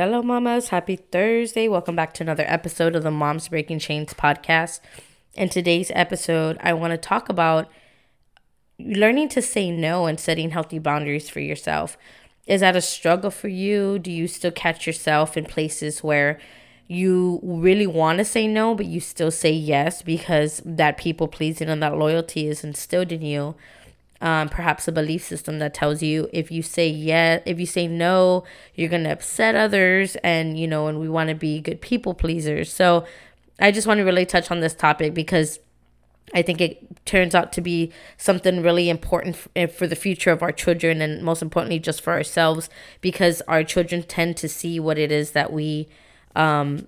Hello, 0.00 0.22
mamas. 0.22 0.70
Happy 0.70 0.96
Thursday. 0.96 1.68
Welcome 1.68 1.94
back 1.94 2.14
to 2.14 2.22
another 2.24 2.46
episode 2.46 2.96
of 2.96 3.02
the 3.02 3.10
Moms 3.10 3.48
Breaking 3.48 3.78
Chains 3.78 4.14
podcast. 4.14 4.80
In 5.34 5.50
today's 5.50 5.92
episode, 5.94 6.56
I 6.62 6.72
want 6.72 6.92
to 6.92 6.96
talk 6.96 7.28
about 7.28 7.68
learning 8.78 9.28
to 9.28 9.42
say 9.42 9.70
no 9.70 10.06
and 10.06 10.18
setting 10.18 10.52
healthy 10.52 10.78
boundaries 10.78 11.28
for 11.28 11.40
yourself. 11.40 11.98
Is 12.46 12.62
that 12.62 12.76
a 12.76 12.80
struggle 12.80 13.30
for 13.30 13.48
you? 13.48 13.98
Do 13.98 14.10
you 14.10 14.26
still 14.26 14.50
catch 14.50 14.86
yourself 14.86 15.36
in 15.36 15.44
places 15.44 16.02
where 16.02 16.40
you 16.88 17.38
really 17.42 17.86
want 17.86 18.20
to 18.20 18.24
say 18.24 18.46
no, 18.46 18.74
but 18.74 18.86
you 18.86 19.00
still 19.00 19.30
say 19.30 19.52
yes 19.52 20.00
because 20.00 20.62
that 20.64 20.96
people 20.96 21.28
pleasing 21.28 21.68
and 21.68 21.82
that 21.82 21.98
loyalty 21.98 22.48
is 22.48 22.64
instilled 22.64 23.12
in 23.12 23.20
you? 23.20 23.54
Um, 24.20 24.48
perhaps 24.48 24.86
a 24.86 24.92
belief 24.92 25.24
system 25.24 25.58
that 25.60 25.74
tells 25.74 26.02
you 26.02 26.28
if 26.32 26.50
you 26.50 26.62
say 26.62 26.88
yes, 26.88 27.42
if 27.46 27.58
you 27.58 27.66
say 27.66 27.86
no, 27.86 28.44
you're 28.74 28.88
going 28.88 29.04
to 29.04 29.12
upset 29.12 29.54
others, 29.54 30.16
and 30.16 30.58
you 30.58 30.68
know, 30.68 30.86
and 30.86 31.00
we 31.00 31.08
want 31.08 31.28
to 31.28 31.34
be 31.34 31.60
good 31.60 31.80
people 31.80 32.14
pleasers. 32.14 32.72
So, 32.72 33.06
I 33.58 33.70
just 33.70 33.86
want 33.86 33.98
to 33.98 34.04
really 34.04 34.26
touch 34.26 34.50
on 34.50 34.60
this 34.60 34.74
topic 34.74 35.14
because 35.14 35.58
I 36.32 36.42
think 36.42 36.60
it 36.60 37.04
turns 37.04 37.34
out 37.34 37.52
to 37.54 37.60
be 37.60 37.92
something 38.16 38.62
really 38.62 38.88
important 38.88 39.36
eh, 39.56 39.66
for 39.66 39.86
the 39.86 39.96
future 39.96 40.30
of 40.30 40.42
our 40.42 40.52
children, 40.52 41.00
and 41.00 41.22
most 41.22 41.42
importantly, 41.42 41.78
just 41.78 42.00
for 42.00 42.12
ourselves, 42.12 42.68
because 43.00 43.42
our 43.48 43.64
children 43.64 44.02
tend 44.02 44.36
to 44.38 44.48
see 44.48 44.78
what 44.78 44.98
it 44.98 45.10
is 45.10 45.32
that 45.32 45.52
we 45.52 45.88
um, 46.36 46.86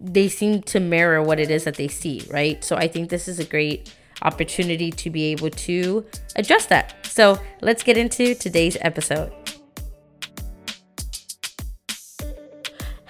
they 0.00 0.28
seem 0.28 0.62
to 0.62 0.80
mirror 0.80 1.22
what 1.22 1.38
it 1.40 1.50
is 1.50 1.64
that 1.64 1.76
they 1.76 1.88
see, 1.88 2.22
right? 2.30 2.62
So 2.64 2.76
I 2.76 2.88
think 2.88 3.10
this 3.10 3.28
is 3.28 3.38
a 3.38 3.44
great 3.44 3.94
opportunity 4.22 4.90
to 4.90 5.10
be 5.10 5.32
able 5.32 5.50
to 5.50 6.04
adjust 6.36 6.68
that. 6.68 6.94
So 7.06 7.38
let's 7.60 7.82
get 7.82 7.96
into 7.96 8.34
today's 8.34 8.76
episode. 8.80 9.32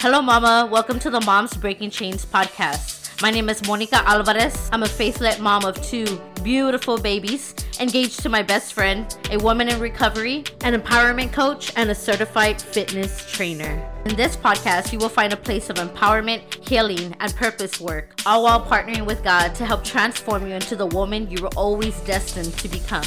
Hello, 0.00 0.20
Mama. 0.20 0.68
Welcome 0.70 0.98
to 0.98 1.08
the 1.08 1.20
Moms 1.22 1.56
Breaking 1.56 1.88
Chains 1.88 2.26
podcast. 2.26 3.22
My 3.22 3.30
name 3.30 3.48
is 3.48 3.66
Monica 3.66 4.06
Alvarez. 4.06 4.68
I'm 4.70 4.82
a 4.82 4.88
faith 4.88 5.20
led 5.20 5.40
mom 5.40 5.64
of 5.64 5.80
two 5.82 6.20
beautiful 6.42 6.98
babies, 6.98 7.54
engaged 7.80 8.20
to 8.22 8.28
my 8.28 8.42
best 8.42 8.72
friend, 8.72 9.16
a 9.30 9.38
woman 9.38 9.68
in 9.68 9.80
recovery, 9.80 10.44
an 10.62 10.80
empowerment 10.80 11.32
coach, 11.32 11.72
and 11.76 11.90
a 11.90 11.94
certified 11.94 12.60
fitness 12.60 13.30
trainer. 13.30 13.90
In 14.06 14.16
this 14.16 14.36
podcast, 14.36 14.92
you 14.92 14.98
will 14.98 15.08
find 15.08 15.32
a 15.32 15.36
place 15.36 15.70
of 15.70 15.76
empowerment, 15.76 16.42
healing, 16.68 17.14
and 17.20 17.34
purpose 17.34 17.80
work, 17.80 18.20
all 18.26 18.44
while 18.44 18.64
partnering 18.64 19.06
with 19.06 19.24
God 19.24 19.54
to 19.56 19.64
help 19.64 19.82
transform 19.82 20.46
you 20.46 20.54
into 20.54 20.76
the 20.76 20.86
woman 20.86 21.30
you 21.30 21.42
were 21.42 21.54
always 21.56 21.98
destined 22.00 22.52
to 22.58 22.68
become. 22.68 23.06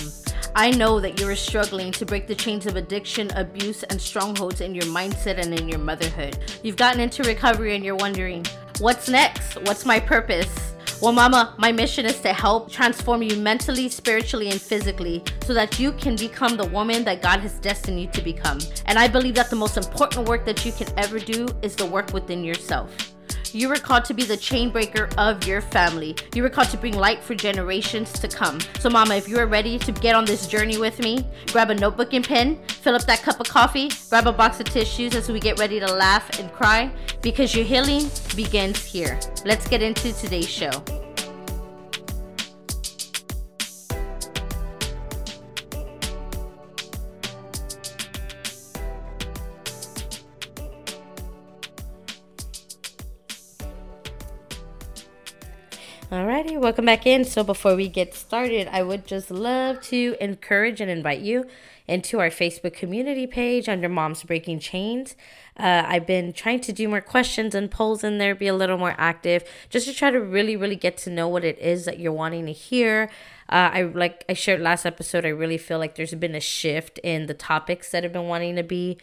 I 0.55 0.71
know 0.71 0.99
that 0.99 1.19
you 1.19 1.29
are 1.29 1.35
struggling 1.35 1.91
to 1.91 2.05
break 2.05 2.25
the 2.25 2.33
chains 2.33 2.65
of 2.65 2.77
addiction, 2.77 3.29
abuse, 3.35 3.83
and 3.83 4.01
strongholds 4.01 4.61
in 4.61 4.73
your 4.73 4.85
mindset 4.85 5.37
and 5.37 5.53
in 5.53 5.69
your 5.69 5.79
motherhood. 5.79 6.37
You've 6.63 6.77
gotten 6.77 6.99
into 6.99 7.21
recovery 7.23 7.75
and 7.75 7.85
you're 7.85 7.95
wondering, 7.95 8.43
what's 8.79 9.07
next? 9.07 9.55
What's 9.61 9.85
my 9.85 9.99
purpose? 9.99 10.73
Well, 10.99 11.11
Mama, 11.11 11.53
my 11.59 11.71
mission 11.71 12.07
is 12.07 12.19
to 12.21 12.33
help 12.33 12.71
transform 12.71 13.21
you 13.21 13.35
mentally, 13.35 13.87
spiritually, 13.87 14.49
and 14.49 14.59
physically 14.59 15.23
so 15.45 15.53
that 15.53 15.79
you 15.79 15.91
can 15.91 16.15
become 16.15 16.57
the 16.57 16.65
woman 16.69 17.03
that 17.03 17.21
God 17.21 17.39
has 17.41 17.59
destined 17.59 18.01
you 18.01 18.07
to 18.07 18.21
become. 18.21 18.57
And 18.87 18.97
I 18.97 19.07
believe 19.07 19.35
that 19.35 19.51
the 19.51 19.55
most 19.55 19.77
important 19.77 20.27
work 20.27 20.43
that 20.45 20.65
you 20.65 20.71
can 20.71 20.87
ever 20.97 21.19
do 21.19 21.47
is 21.61 21.75
the 21.75 21.85
work 21.85 22.13
within 22.13 22.43
yourself. 22.43 23.16
You 23.53 23.69
were 23.69 23.75
called 23.75 24.05
to 24.05 24.13
be 24.13 24.23
the 24.23 24.37
chain 24.37 24.69
breaker 24.69 25.09
of 25.17 25.47
your 25.47 25.61
family. 25.61 26.15
You 26.35 26.43
were 26.43 26.49
called 26.49 26.69
to 26.69 26.77
bring 26.77 26.95
light 26.95 27.23
for 27.23 27.35
generations 27.35 28.11
to 28.13 28.27
come. 28.27 28.59
So, 28.79 28.89
Mama, 28.89 29.15
if 29.15 29.27
you 29.27 29.37
are 29.39 29.47
ready 29.47 29.79
to 29.79 29.91
get 29.91 30.15
on 30.15 30.25
this 30.25 30.47
journey 30.47 30.77
with 30.77 30.99
me, 30.99 31.25
grab 31.51 31.69
a 31.69 31.75
notebook 31.75 32.13
and 32.13 32.25
pen, 32.25 32.61
fill 32.67 32.95
up 32.95 33.05
that 33.05 33.23
cup 33.23 33.39
of 33.39 33.47
coffee, 33.47 33.89
grab 34.09 34.27
a 34.27 34.31
box 34.31 34.59
of 34.59 34.67
tissues 34.67 35.15
as 35.15 35.29
we 35.29 35.39
get 35.39 35.57
ready 35.59 35.79
to 35.79 35.91
laugh 35.91 36.39
and 36.39 36.51
cry 36.51 36.91
because 37.21 37.55
your 37.55 37.65
healing 37.65 38.09
begins 38.35 38.83
here. 38.83 39.19
Let's 39.45 39.67
get 39.67 39.81
into 39.81 40.13
today's 40.13 40.49
show. 40.49 41.06
Alrighty, 56.09 56.57
welcome 56.57 56.85
back 56.85 57.05
in. 57.05 57.25
So 57.25 57.43
before 57.43 57.75
we 57.75 57.89
get 57.89 58.13
started, 58.13 58.69
I 58.71 58.81
would 58.81 59.05
just 59.05 59.29
love 59.29 59.81
to 59.87 60.15
encourage 60.21 60.79
and 60.79 60.89
invite 60.89 61.19
you 61.19 61.45
into 61.85 62.21
our 62.21 62.29
Facebook 62.29 62.75
community 62.75 63.27
page 63.27 63.67
under 63.67 63.89
Moms 63.89 64.23
Breaking 64.23 64.57
Chains. 64.57 65.17
Uh, 65.57 65.83
I've 65.85 66.07
been 66.07 66.31
trying 66.31 66.61
to 66.61 66.71
do 66.71 66.87
more 66.87 67.01
questions 67.01 67.53
and 67.53 67.69
polls 67.69 68.05
in 68.05 68.19
there, 68.19 68.35
be 68.35 68.47
a 68.47 68.53
little 68.53 68.77
more 68.77 68.95
active, 68.97 69.43
just 69.69 69.85
to 69.87 69.93
try 69.93 70.09
to 70.09 70.21
really, 70.21 70.55
really 70.55 70.77
get 70.77 70.95
to 70.99 71.09
know 71.09 71.27
what 71.27 71.43
it 71.43 71.59
is 71.59 71.83
that 71.83 71.99
you're 71.99 72.13
wanting 72.13 72.45
to 72.45 72.53
hear. 72.53 73.09
Uh, 73.49 73.71
I 73.73 73.81
like 73.81 74.23
I 74.29 74.33
shared 74.33 74.61
last 74.61 74.85
episode. 74.85 75.25
I 75.25 75.29
really 75.29 75.57
feel 75.57 75.77
like 75.77 75.95
there's 75.95 76.13
been 76.13 76.35
a 76.35 76.39
shift 76.39 76.99
in 76.99 77.25
the 77.25 77.33
topics 77.33 77.91
that 77.91 78.03
have 78.03 78.13
been 78.13 78.29
wanting 78.29 78.55
to 78.55 78.63
be 78.63 78.97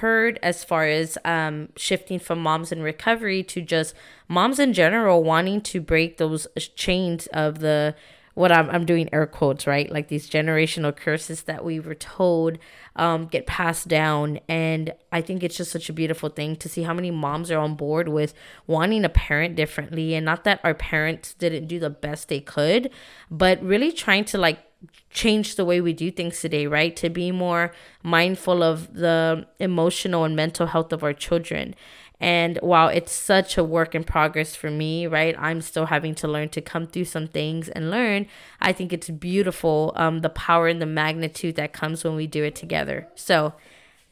heard 0.00 0.38
as 0.42 0.64
far 0.64 0.84
as 0.86 1.16
um, 1.24 1.68
shifting 1.76 2.18
from 2.18 2.40
moms 2.40 2.72
in 2.72 2.82
recovery 2.82 3.42
to 3.42 3.62
just 3.62 3.94
moms 4.28 4.58
in 4.58 4.72
general 4.72 5.22
wanting 5.22 5.60
to 5.60 5.80
break 5.80 6.18
those 6.18 6.46
chains 6.74 7.26
of 7.28 7.60
the 7.60 7.94
what 8.34 8.52
I'm, 8.52 8.68
I'm 8.68 8.84
doing 8.84 9.08
air 9.14 9.26
quotes 9.26 9.66
right? 9.66 9.90
Like 9.90 10.08
these 10.08 10.28
generational 10.28 10.94
curses 10.94 11.44
that 11.44 11.64
we 11.64 11.80
were 11.80 11.94
told 11.94 12.58
um, 12.94 13.28
get 13.28 13.46
passed 13.46 13.88
down. 13.88 14.40
And 14.46 14.92
i 15.10 15.22
think 15.22 15.42
it's 15.42 15.56
just 15.56 15.72
such 15.72 15.88
a 15.88 15.94
beautiful 15.94 16.28
thing 16.28 16.56
to 16.56 16.68
see 16.68 16.82
how 16.82 16.92
many 16.92 17.10
moms 17.10 17.50
are 17.50 17.58
on 17.58 17.76
board 17.76 18.08
with 18.08 18.34
wanting 18.66 19.02
to 19.02 19.08
parent 19.08 19.56
differently. 19.56 20.14
And 20.14 20.26
not 20.26 20.44
that 20.44 20.60
our 20.62 20.74
parents 20.74 21.32
didn't 21.32 21.66
do 21.66 21.78
the 21.78 21.88
best 21.88 22.28
they 22.28 22.40
could 22.40 22.90
but 23.30 23.62
really 23.62 23.90
trying 23.90 24.26
to 24.26 24.36
like 24.38 24.65
change 25.10 25.56
the 25.56 25.64
way 25.64 25.80
we 25.80 25.92
do 25.92 26.10
things 26.10 26.40
today, 26.40 26.66
right? 26.66 26.94
To 26.96 27.08
be 27.08 27.32
more 27.32 27.72
mindful 28.02 28.62
of 28.62 28.94
the 28.94 29.46
emotional 29.58 30.24
and 30.24 30.36
mental 30.36 30.66
health 30.66 30.92
of 30.92 31.02
our 31.02 31.12
children. 31.12 31.74
And 32.18 32.58
while 32.62 32.88
it's 32.88 33.12
such 33.12 33.58
a 33.58 33.64
work 33.64 33.94
in 33.94 34.02
progress 34.02 34.56
for 34.56 34.70
me, 34.70 35.06
right, 35.06 35.34
I'm 35.38 35.60
still 35.60 35.86
having 35.86 36.14
to 36.16 36.28
learn 36.28 36.48
to 36.50 36.62
come 36.62 36.86
through 36.86 37.04
some 37.04 37.26
things 37.26 37.68
and 37.68 37.90
learn. 37.90 38.26
I 38.60 38.72
think 38.72 38.92
it's 38.92 39.10
beautiful, 39.10 39.92
um, 39.96 40.20
the 40.20 40.30
power 40.30 40.66
and 40.66 40.80
the 40.80 40.86
magnitude 40.86 41.56
that 41.56 41.74
comes 41.74 42.04
when 42.04 42.16
we 42.16 42.26
do 42.26 42.42
it 42.42 42.54
together. 42.54 43.08
So, 43.14 43.54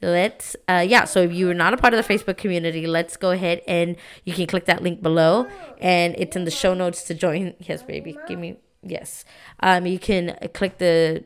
let's 0.03 0.55
uh 0.69 0.85
yeah 0.87 1.05
so 1.05 1.21
if 1.23 1.33
you're 1.33 1.55
not 1.55 1.73
a 1.73 1.77
part 1.77 1.95
of 1.95 2.07
the 2.07 2.15
facebook 2.15 2.37
community 2.37 2.87
let's 2.87 3.17
go 3.17 3.31
ahead 3.31 3.63
and 3.67 3.97
you 4.25 4.35
can 4.35 4.47
click 4.47 4.67
that 4.67 4.83
link 4.83 5.03
below 5.03 5.47
and 5.79 6.15
it's 6.19 6.37
in 6.37 6.45
the 6.45 6.51
show 6.51 6.75
notes 6.75 7.05
to 7.05 7.15
join 7.15 7.55
yes 7.61 7.83
baby 7.83 8.19
give 8.29 8.39
me 8.39 8.59
Yes. 8.85 9.25
Um, 9.61 9.87
you 9.87 9.99
can 9.99 10.37
click 10.53 10.79
the 10.79 11.25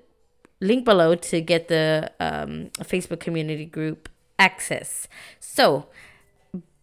link 0.60 0.84
below 0.84 1.14
to 1.14 1.40
get 1.40 1.68
the 1.68 2.10
um, 2.20 2.70
Facebook 2.80 3.20
community 3.20 3.64
group 3.64 4.08
access. 4.38 5.08
So, 5.40 5.88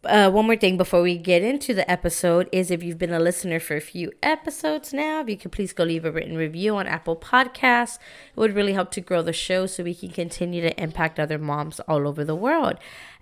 uh, 0.05 0.29
one 0.29 0.45
more 0.45 0.55
thing 0.55 0.77
before 0.77 1.01
we 1.01 1.17
get 1.17 1.41
into 1.41 1.73
the 1.73 1.89
episode 1.89 2.47
is 2.51 2.69
if 2.69 2.83
you've 2.83 2.97
been 2.97 3.13
a 3.13 3.19
listener 3.19 3.59
for 3.59 3.75
a 3.75 3.81
few 3.81 4.11
episodes 4.21 4.93
now, 4.93 5.21
if 5.21 5.29
you 5.29 5.37
could 5.37 5.51
please 5.51 5.73
go 5.73 5.83
leave 5.83 6.05
a 6.05 6.11
written 6.11 6.37
review 6.37 6.75
on 6.75 6.85
Apple 6.85 7.15
Podcasts. 7.15 7.95
It 7.95 8.39
would 8.39 8.53
really 8.53 8.73
help 8.73 8.91
to 8.91 9.01
grow 9.01 9.21
the 9.21 9.33
show 9.33 9.65
so 9.65 9.83
we 9.83 9.95
can 9.95 10.09
continue 10.09 10.61
to 10.61 10.79
impact 10.81 11.19
other 11.19 11.39
moms 11.39 11.79
all 11.81 12.07
over 12.07 12.23
the 12.23 12.35
world. 12.35 12.75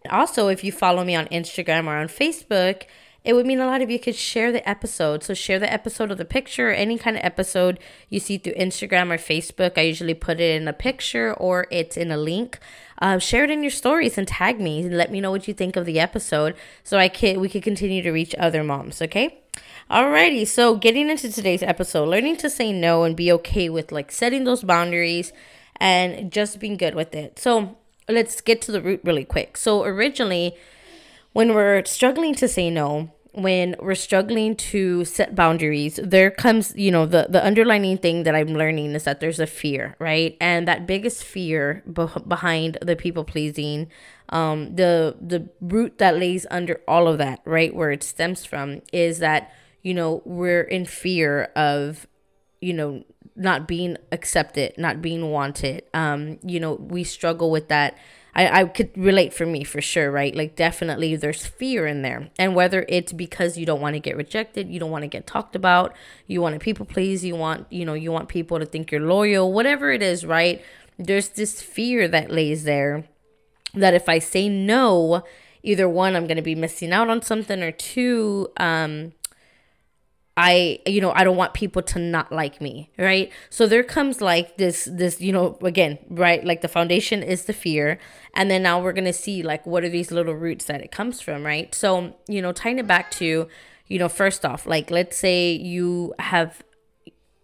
Also, 0.09 0.49
if 0.49 0.63
you 0.63 0.71
follow 0.71 1.05
me 1.05 1.15
on 1.15 1.27
Instagram 1.27 1.85
or 1.85 1.95
on 1.95 2.07
Facebook, 2.07 2.83
it 3.23 3.33
would 3.33 3.45
mean 3.45 3.59
a 3.59 3.65
lot 3.65 3.81
if 3.81 3.89
you 3.89 3.99
could 3.99 4.15
share 4.15 4.51
the 4.51 4.67
episode. 4.67 5.23
So 5.23 5.33
share 5.33 5.59
the 5.59 5.71
episode 5.71 6.11
of 6.11 6.17
the 6.17 6.25
picture, 6.25 6.69
or 6.69 6.73
any 6.73 6.97
kind 6.97 7.15
of 7.15 7.23
episode 7.23 7.79
you 8.09 8.19
see 8.19 8.37
through 8.37 8.53
Instagram 8.53 9.11
or 9.11 9.17
Facebook. 9.17 9.77
I 9.77 9.81
usually 9.81 10.13
put 10.13 10.39
it 10.39 10.61
in 10.61 10.67
a 10.67 10.73
picture 10.73 11.33
or 11.33 11.67
it's 11.71 11.95
in 11.95 12.11
a 12.11 12.17
link. 12.17 12.59
Uh, 12.99 13.19
share 13.19 13.43
it 13.43 13.49
in 13.49 13.63
your 13.63 13.71
stories 13.71 14.17
and 14.17 14.27
tag 14.27 14.59
me 14.59 14.81
and 14.81 14.97
let 14.97 15.11
me 15.11 15.21
know 15.21 15.31
what 15.31 15.47
you 15.47 15.53
think 15.53 15.75
of 15.75 15.85
the 15.85 15.99
episode 15.99 16.55
so 16.83 16.97
I 16.97 17.07
can 17.09 17.39
we 17.39 17.49
could 17.49 17.63
continue 17.63 18.01
to 18.01 18.11
reach 18.11 18.35
other 18.37 18.63
moms. 18.63 19.01
Okay. 19.01 19.39
Alrighty, 19.91 20.47
so 20.47 20.75
getting 20.75 21.09
into 21.09 21.31
today's 21.31 21.61
episode, 21.61 22.07
learning 22.07 22.37
to 22.37 22.49
say 22.49 22.71
no 22.71 23.03
and 23.03 23.15
be 23.15 23.31
okay 23.33 23.69
with 23.69 23.91
like 23.91 24.11
setting 24.11 24.45
those 24.45 24.63
boundaries 24.63 25.33
and 25.75 26.31
just 26.31 26.59
being 26.59 26.77
good 26.77 26.95
with 26.95 27.13
it. 27.13 27.37
So 27.37 27.77
let's 28.07 28.41
get 28.41 28.61
to 28.63 28.71
the 28.71 28.81
root 28.81 29.01
really 29.03 29.25
quick. 29.25 29.57
So 29.57 29.83
originally, 29.83 30.55
when 31.33 31.53
we're 31.53 31.83
struggling 31.85 32.35
to 32.35 32.47
say 32.47 32.69
no, 32.69 33.11
when 33.33 33.75
we're 33.79 33.95
struggling 33.95 34.55
to 34.55 35.03
set 35.05 35.35
boundaries, 35.35 35.99
there 36.03 36.29
comes, 36.29 36.73
you 36.75 36.91
know, 36.91 37.05
the 37.07 37.27
the 37.29 37.43
underlining 37.43 37.97
thing 37.97 38.23
that 38.23 38.35
I'm 38.35 38.53
learning 38.53 38.93
is 38.93 39.03
that 39.05 39.19
there's 39.19 39.39
a 39.39 39.47
fear, 39.47 39.95
right? 39.97 40.37
And 40.39 40.67
that 40.67 40.85
biggest 40.85 41.23
fear 41.23 41.83
be- 41.91 42.05
behind 42.27 42.77
the 42.81 42.95
people 42.95 43.23
pleasing, 43.23 43.89
um, 44.29 44.75
the 44.75 45.17
the 45.19 45.49
root 45.59 45.97
that 45.97 46.17
lays 46.17 46.45
under 46.51 46.81
all 46.87 47.07
of 47.07 47.17
that, 47.17 47.41
right, 47.45 47.73
where 47.73 47.89
it 47.91 48.03
stems 48.03 48.45
from, 48.45 48.81
is 48.93 49.17
that 49.19 49.51
you 49.81 49.95
know 49.95 50.21
we're 50.25 50.61
in 50.61 50.85
fear 50.85 51.45
of, 51.55 52.05
you 52.61 52.73
know, 52.73 53.03
not 53.35 53.67
being 53.67 53.97
accepted, 54.11 54.77
not 54.77 55.01
being 55.01 55.31
wanted. 55.31 55.83
Um, 55.95 56.37
you 56.43 56.59
know, 56.59 56.75
we 56.75 57.03
struggle 57.03 57.49
with 57.49 57.67
that 57.69 57.97
I, 58.35 58.61
I 58.61 58.65
could 58.65 58.97
relate 58.97 59.33
for 59.33 59.45
me 59.45 59.63
for 59.63 59.81
sure, 59.81 60.09
right? 60.09 60.35
Like 60.35 60.55
definitely 60.55 61.15
there's 61.15 61.45
fear 61.45 61.85
in 61.85 62.01
there. 62.01 62.29
And 62.39 62.55
whether 62.55 62.85
it's 62.89 63.13
because 63.13 63.57
you 63.57 63.65
don't 63.65 63.81
want 63.81 63.95
to 63.95 63.99
get 63.99 64.17
rejected, 64.17 64.69
you 64.69 64.79
don't 64.79 64.91
want 64.91 65.03
to 65.03 65.07
get 65.07 65.27
talked 65.27 65.55
about, 65.55 65.93
you 66.25 66.41
want 66.41 66.53
to 66.53 66.59
people 66.59 66.85
please, 66.85 67.23
you 67.23 67.35
want, 67.35 67.67
you 67.71 67.85
know, 67.85 67.93
you 67.93 68.11
want 68.11 68.29
people 68.29 68.59
to 68.59 68.65
think 68.65 68.91
you're 68.91 69.01
loyal, 69.01 69.53
whatever 69.53 69.91
it 69.91 70.01
is, 70.01 70.25
right? 70.25 70.63
There's 70.97 71.29
this 71.29 71.61
fear 71.61 72.07
that 72.07 72.31
lays 72.31 72.63
there 72.63 73.05
that 73.73 73.93
if 73.93 74.07
I 74.07 74.19
say 74.19 74.49
no, 74.49 75.23
either 75.63 75.87
one, 75.89 76.15
I'm 76.15 76.27
going 76.27 76.37
to 76.37 76.43
be 76.43 76.55
missing 76.55 76.91
out 76.91 77.09
on 77.09 77.21
something, 77.21 77.61
or 77.63 77.71
two, 77.71 78.49
um, 78.57 79.13
I 80.35 80.79
you 80.87 80.99
know 80.99 81.11
I 81.11 81.23
don't 81.23 81.37
want 81.37 81.53
people 81.53 81.83
to 81.83 81.99
not 81.99 82.31
like 82.31 82.59
me 82.59 82.89
right 82.97 83.31
so 83.49 83.67
there 83.67 83.83
comes 83.83 84.19
like 84.19 84.57
this 84.57 84.87
this 84.91 85.21
you 85.21 85.31
know 85.31 85.57
again 85.61 85.99
right 86.09 86.43
like 86.43 86.61
the 86.61 86.67
foundation 86.67 87.21
is 87.21 87.45
the 87.45 87.53
fear 87.53 87.99
and 88.33 88.49
then 88.49 88.63
now 88.63 88.81
we're 88.81 88.93
gonna 88.93 89.13
see 89.13 89.43
like 89.43 89.65
what 89.65 89.83
are 89.83 89.89
these 89.89 90.11
little 90.11 90.33
roots 90.33 90.65
that 90.65 90.81
it 90.81 90.91
comes 90.91 91.21
from 91.21 91.45
right 91.45 91.75
so 91.75 92.15
you 92.27 92.41
know 92.41 92.51
tying 92.51 92.79
it 92.79 92.87
back 92.87 93.11
to 93.11 93.47
you 93.87 93.99
know 93.99 94.09
first 94.09 94.43
off 94.43 94.65
like 94.65 94.89
let's 94.89 95.17
say 95.17 95.51
you 95.51 96.15
have 96.17 96.63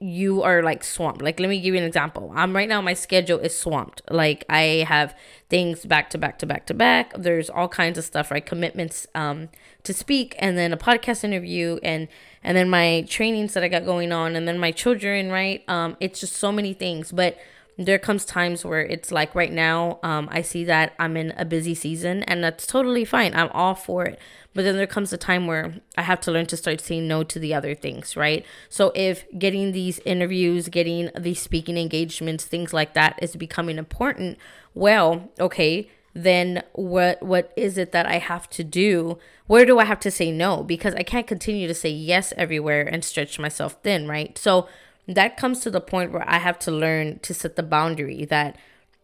you 0.02 0.44
are 0.44 0.64
like 0.64 0.84
swamped. 0.84 1.22
Like, 1.22 1.40
let 1.40 1.50
me 1.50 1.60
give 1.60 1.74
you 1.74 1.80
an 1.80 1.86
example. 1.86 2.32
I'm 2.34 2.56
right 2.56 2.70
now, 2.70 2.82
my 2.82 2.94
schedule 2.94 3.40
is 3.40 3.58
swamped. 3.58 4.02
Like, 4.10 4.46
I 4.50 4.86
have 4.88 5.16
things 5.50 5.86
back 5.86 6.10
to 6.12 6.18
back 6.18 6.40
to 6.40 6.46
back 6.46 6.66
to 6.68 6.74
back. 6.74 7.14
There's 7.18 7.50
all 7.50 7.68
kinds 7.68 7.98
of 7.98 8.06
stuff, 8.06 8.32
right? 8.32 8.46
Commitments 8.46 9.08
um, 9.14 9.50
to 9.84 9.94
speak, 9.94 10.36
and 10.40 10.58
then 10.58 10.72
a 10.72 10.78
podcast 10.78 11.24
interview, 11.24 11.80
and 11.84 12.08
and 12.44 12.56
then 12.56 12.70
my 12.70 13.06
trainings 13.08 13.54
that 13.54 13.64
I 13.64 13.68
got 13.68 13.86
going 13.86 14.12
on, 14.12 14.36
and 14.36 14.48
then 14.48 14.60
my 14.60 14.72
children, 14.72 15.32
right? 15.32 15.64
Um, 15.68 15.98
it's 16.00 16.20
just 16.20 16.36
so 16.36 16.52
many 16.52 16.74
things. 16.74 17.12
But 17.12 17.38
there 17.78 17.98
comes 17.98 18.26
times 18.26 18.66
where 18.66 18.82
it's 18.82 19.10
like 19.10 19.34
right 19.34 19.52
now, 19.52 20.00
um, 20.04 20.28
I 20.32 20.42
see 20.42 20.66
that 20.66 20.94
I'm 21.00 21.16
in 21.16 21.34
a 21.38 21.46
busy 21.46 21.74
season, 21.74 22.24
and 22.24 22.44
that's 22.44 22.68
totally 22.68 23.06
fine. 23.06 23.34
I'm 23.34 23.50
all 23.54 23.74
for 23.74 24.06
it. 24.06 24.20
But 24.54 24.64
then 24.64 24.76
there 24.76 24.88
comes 24.88 25.14
a 25.14 25.18
time 25.18 25.48
where 25.48 25.76
I 25.98 26.02
have 26.02 26.20
to 26.22 26.32
learn 26.32 26.48
to 26.48 26.58
start 26.58 26.82
saying 26.82 27.08
no 27.08 27.24
to 27.24 27.40
the 27.40 27.54
other 27.54 27.76
things, 27.76 28.18
right? 28.18 28.46
So 28.68 28.92
if 28.96 29.26
getting 29.38 29.72
these 29.72 30.00
interviews, 30.00 30.68
getting 30.68 31.10
these 31.18 31.40
speaking 31.40 31.78
engagements, 31.78 32.44
things 32.44 32.74
like 32.74 32.96
that 32.96 33.18
is 33.22 33.38
becoming 33.38 33.78
important, 33.78 34.38
well, 34.74 35.30
okay, 35.40 35.90
then 36.14 36.64
what 36.74 37.22
what 37.22 37.54
is 37.56 37.78
it 37.78 37.92
that 37.92 38.06
I 38.06 38.18
have 38.18 38.50
to 38.52 38.64
do? 38.64 39.18
Where 39.48 39.66
do 39.66 39.80
I 39.80 39.86
have 39.86 40.00
to 40.02 40.12
say 40.12 40.32
no? 40.32 40.64
Because 40.64 40.94
I 40.96 41.04
can't 41.04 41.28
continue 41.28 41.68
to 41.68 41.74
say 41.74 41.90
yes 41.90 42.34
everywhere 42.38 42.82
and 42.82 43.04
stretch 43.04 43.40
myself 43.40 43.78
thin, 43.84 44.08
right? 44.08 44.38
So 44.38 44.68
that 45.08 45.38
comes 45.38 45.62
to 45.62 45.72
the 45.72 45.82
point 45.82 46.12
where 46.12 46.28
I 46.30 46.38
have 46.38 46.60
to 46.60 46.72
learn 46.72 47.20
to 47.20 47.34
set 47.34 47.56
the 47.56 47.64
boundary 47.64 48.26
that 48.26 48.58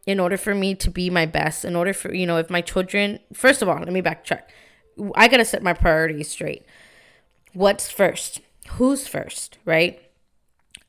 in 0.06 0.20
order 0.20 0.38
for 0.38 0.54
me 0.54 0.76
to 0.76 0.92
be 0.92 1.10
my 1.10 1.26
best, 1.26 1.66
in 1.66 1.76
order 1.76 1.94
for, 1.94 2.14
you 2.14 2.28
know, 2.28 2.38
if 2.38 2.50
my 2.50 2.62
children, 2.62 3.20
first 3.34 3.62
of 3.62 3.70
all, 3.70 3.80
let 3.80 3.92
me 3.92 4.02
backtrack. 4.02 4.44
I 5.16 5.28
got 5.28 5.38
to 5.38 5.46
set 5.46 5.64
my 5.64 5.74
priorities 5.74 6.30
straight. 6.30 6.64
What's 7.54 7.90
first? 7.90 8.42
Who's 8.72 9.08
first, 9.08 9.58
right? 9.66 10.00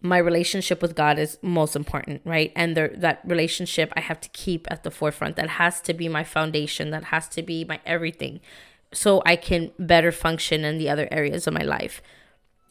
My 0.06 0.18
relationship 0.18 0.82
with 0.82 0.94
God 0.94 1.18
is 1.18 1.38
most 1.42 1.76
important, 1.76 2.22
right? 2.24 2.52
And 2.54 2.76
the, 2.76 2.92
that 2.96 3.20
relationship 3.24 3.92
I 3.96 4.00
have 4.00 4.20
to 4.20 4.28
keep 4.30 4.66
at 4.70 4.84
the 4.84 4.90
forefront. 4.90 5.36
That 5.36 5.50
has 5.50 5.80
to 5.82 5.94
be 5.94 6.08
my 6.08 6.24
foundation. 6.24 6.90
That 6.90 7.04
has 7.04 7.28
to 7.30 7.42
be 7.42 7.64
my 7.64 7.80
everything 7.84 8.40
so 8.92 9.22
I 9.26 9.36
can 9.36 9.72
better 9.78 10.12
function 10.12 10.64
in 10.64 10.78
the 10.78 10.88
other 10.88 11.08
areas 11.10 11.46
of 11.46 11.54
my 11.54 11.62
life 11.62 12.00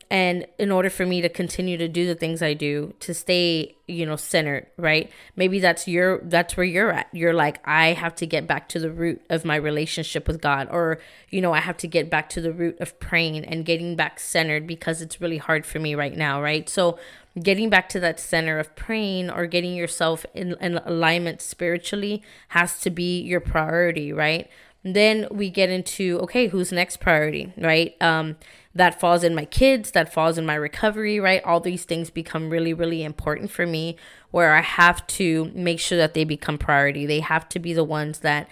and 0.09 0.45
in 0.59 0.71
order 0.71 0.89
for 0.89 1.05
me 1.05 1.19
to 1.21 1.29
continue 1.29 1.77
to 1.77 1.87
do 1.87 2.05
the 2.05 2.13
things 2.13 2.41
i 2.41 2.53
do 2.53 2.93
to 2.99 3.13
stay 3.13 3.75
you 3.87 4.05
know 4.05 4.15
centered 4.15 4.67
right 4.77 5.11
maybe 5.35 5.59
that's 5.59 5.87
your 5.87 6.19
that's 6.23 6.55
where 6.55 6.65
you're 6.65 6.91
at 6.91 7.07
you're 7.11 7.33
like 7.33 7.59
i 7.67 7.87
have 7.87 8.13
to 8.13 8.25
get 8.25 8.45
back 8.45 8.69
to 8.69 8.79
the 8.79 8.91
root 8.91 9.19
of 9.29 9.43
my 9.43 9.55
relationship 9.55 10.27
with 10.27 10.41
god 10.41 10.67
or 10.71 10.99
you 11.31 11.41
know 11.41 11.53
i 11.53 11.59
have 11.59 11.77
to 11.77 11.87
get 11.87 12.09
back 12.09 12.29
to 12.29 12.39
the 12.39 12.53
root 12.53 12.79
of 12.79 12.99
praying 12.99 13.43
and 13.43 13.65
getting 13.65 13.95
back 13.95 14.19
centered 14.19 14.67
because 14.67 15.01
it's 15.01 15.19
really 15.19 15.37
hard 15.37 15.65
for 15.65 15.79
me 15.79 15.95
right 15.95 16.15
now 16.15 16.41
right 16.41 16.69
so 16.69 16.99
getting 17.41 17.69
back 17.69 17.89
to 17.89 17.99
that 17.99 18.19
center 18.19 18.59
of 18.59 18.75
praying 18.75 19.29
or 19.29 19.45
getting 19.45 19.75
yourself 19.75 20.25
in, 20.33 20.55
in 20.61 20.77
alignment 20.85 21.41
spiritually 21.41 22.21
has 22.49 22.79
to 22.79 22.89
be 22.89 23.21
your 23.21 23.39
priority 23.39 24.13
right 24.13 24.49
then 24.83 25.27
we 25.31 25.49
get 25.49 25.69
into 25.69 26.19
okay 26.19 26.47
who's 26.47 26.71
next 26.71 26.97
priority 26.97 27.51
right 27.57 27.95
um 28.01 28.35
that 28.75 28.99
falls 28.99 29.23
in 29.23 29.33
my 29.33 29.45
kids, 29.45 29.91
that 29.91 30.11
falls 30.11 30.37
in 30.37 30.45
my 30.45 30.53
recovery, 30.53 31.17
right? 31.17 31.41
All 31.45 31.61
these 31.61 31.85
things 31.85 32.09
become 32.09 32.49
really, 32.49 32.73
really 32.73 33.03
important 33.03 33.49
for 33.49 33.65
me 33.65 33.95
where 34.31 34.53
I 34.53 34.61
have 34.61 35.07
to 35.07 35.49
make 35.55 35.79
sure 35.79 35.97
that 35.97 36.13
they 36.13 36.25
become 36.25 36.57
priority. 36.57 37.05
They 37.05 37.21
have 37.21 37.47
to 37.49 37.59
be 37.59 37.73
the 37.73 37.85
ones 37.85 38.19
that, 38.19 38.49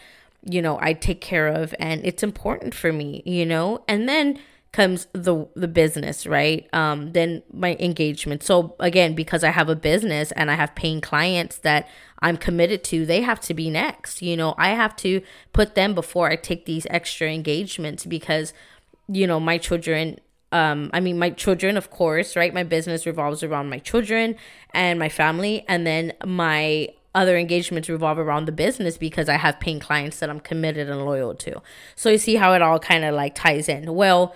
you 0.49 0.61
know, 0.61 0.79
I 0.81 0.93
take 0.93 1.19
care 1.19 1.49
of 1.49 1.75
and 1.77 2.03
it's 2.05 2.23
important 2.23 2.73
for 2.73 2.93
me, 2.93 3.21
you 3.25 3.45
know? 3.45 3.83
And 3.85 4.07
then 4.07 4.39
comes 4.73 5.07
the 5.13 5.47
the 5.55 5.67
business, 5.67 6.27
right? 6.27 6.67
Um 6.73 7.13
then 7.13 7.43
my 7.53 7.75
engagement. 7.79 8.43
So 8.43 8.75
again, 8.79 9.15
because 9.15 9.43
I 9.43 9.51
have 9.51 9.69
a 9.69 9.75
business 9.75 10.31
and 10.33 10.51
I 10.51 10.55
have 10.55 10.75
paying 10.75 10.99
clients 10.99 11.57
that 11.59 11.87
I'm 12.19 12.37
committed 12.37 12.83
to, 12.85 13.05
they 13.05 13.21
have 13.21 13.39
to 13.41 13.53
be 13.53 13.69
next. 13.69 14.21
You 14.21 14.35
know, 14.35 14.55
I 14.57 14.69
have 14.69 14.95
to 14.97 15.21
put 15.53 15.75
them 15.75 15.93
before 15.93 16.29
I 16.29 16.35
take 16.35 16.65
these 16.65 16.85
extra 16.89 17.31
engagements 17.31 18.05
because 18.05 18.51
you 19.07 19.27
know, 19.27 19.39
my 19.39 19.57
children 19.57 20.19
um, 20.53 20.91
I 20.93 20.99
mean, 20.99 21.17
my 21.17 21.31
children, 21.31 21.77
of 21.77 21.89
course, 21.89 22.35
right? 22.35 22.53
My 22.53 22.61
business 22.61 23.07
revolves 23.07 23.41
around 23.41 23.71
my 23.71 23.79
children 23.79 24.35
and 24.71 24.99
my 24.99 25.09
family, 25.09 25.65
and 25.67 25.85
then 25.85 26.13
my 26.23 26.89
other 27.15 27.37
engagements 27.37 27.89
revolve 27.89 28.17
around 28.17 28.45
the 28.45 28.51
business 28.51 28.97
because 28.97 29.29
I 29.29 29.37
have 29.37 29.59
paying 29.59 29.79
clients 29.79 30.19
that 30.19 30.29
I'm 30.29 30.39
committed 30.39 30.89
and 30.89 31.05
loyal 31.05 31.35
to. 31.35 31.61
So 31.95 32.09
you 32.09 32.17
see 32.17 32.35
how 32.35 32.53
it 32.53 32.61
all 32.61 32.79
kind 32.79 33.03
of 33.03 33.13
like 33.13 33.35
ties 33.35 33.69
in. 33.69 33.93
Well, 33.93 34.35